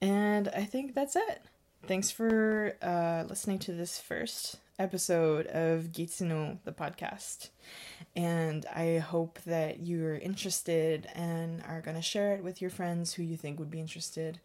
And 0.00 0.48
I 0.48 0.64
think 0.64 0.94
that's 0.94 1.16
it. 1.16 1.42
Thanks 1.86 2.10
for 2.10 2.76
uh, 2.80 3.24
listening 3.28 3.58
to 3.60 3.72
this 3.72 4.00
first 4.00 4.56
episode 4.78 5.46
of 5.48 5.92
Gitsuno, 5.92 6.56
the 6.64 6.72
podcast. 6.72 7.50
And 8.16 8.64
I 8.74 8.98
hope 8.98 9.38
that 9.44 9.80
you're 9.80 10.16
interested 10.16 11.06
and 11.14 11.62
are 11.68 11.82
going 11.82 11.96
to 11.96 12.02
share 12.02 12.34
it 12.34 12.42
with 12.42 12.62
your 12.62 12.70
friends 12.70 13.12
who 13.12 13.22
you 13.22 13.36
think 13.36 13.58
would 13.58 13.70
be 13.70 13.80
interested. 13.80 14.40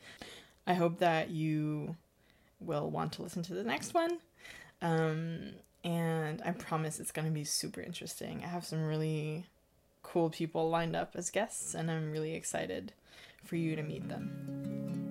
I 0.68 0.74
hope 0.74 1.00
that 1.00 1.30
you 1.30 1.96
will 2.60 2.90
want 2.90 3.14
to 3.14 3.22
listen 3.22 3.42
to 3.44 3.54
the 3.54 3.64
next 3.64 3.94
one. 3.94 4.20
Um, 4.82 5.52
and 5.86 6.42
I 6.44 6.52
promise 6.52 7.00
it's 7.00 7.14
going 7.14 7.28
to 7.28 7.34
be 7.34 7.46
super 7.46 7.80
interesting. 7.80 8.42
I 8.44 8.48
have 8.48 8.66
some 8.66 8.86
really 8.86 9.46
cool 10.04 10.30
people 10.30 10.70
lined 10.70 10.96
up 10.96 11.14
as 11.16 11.30
guests, 11.30 11.74
and 11.74 11.90
I'm 11.90 12.12
really 12.12 12.36
excited 12.36 12.92
for 13.46 13.56
you 13.56 13.78
to 13.78 13.82
meet 13.82 14.10
them. 14.10 15.09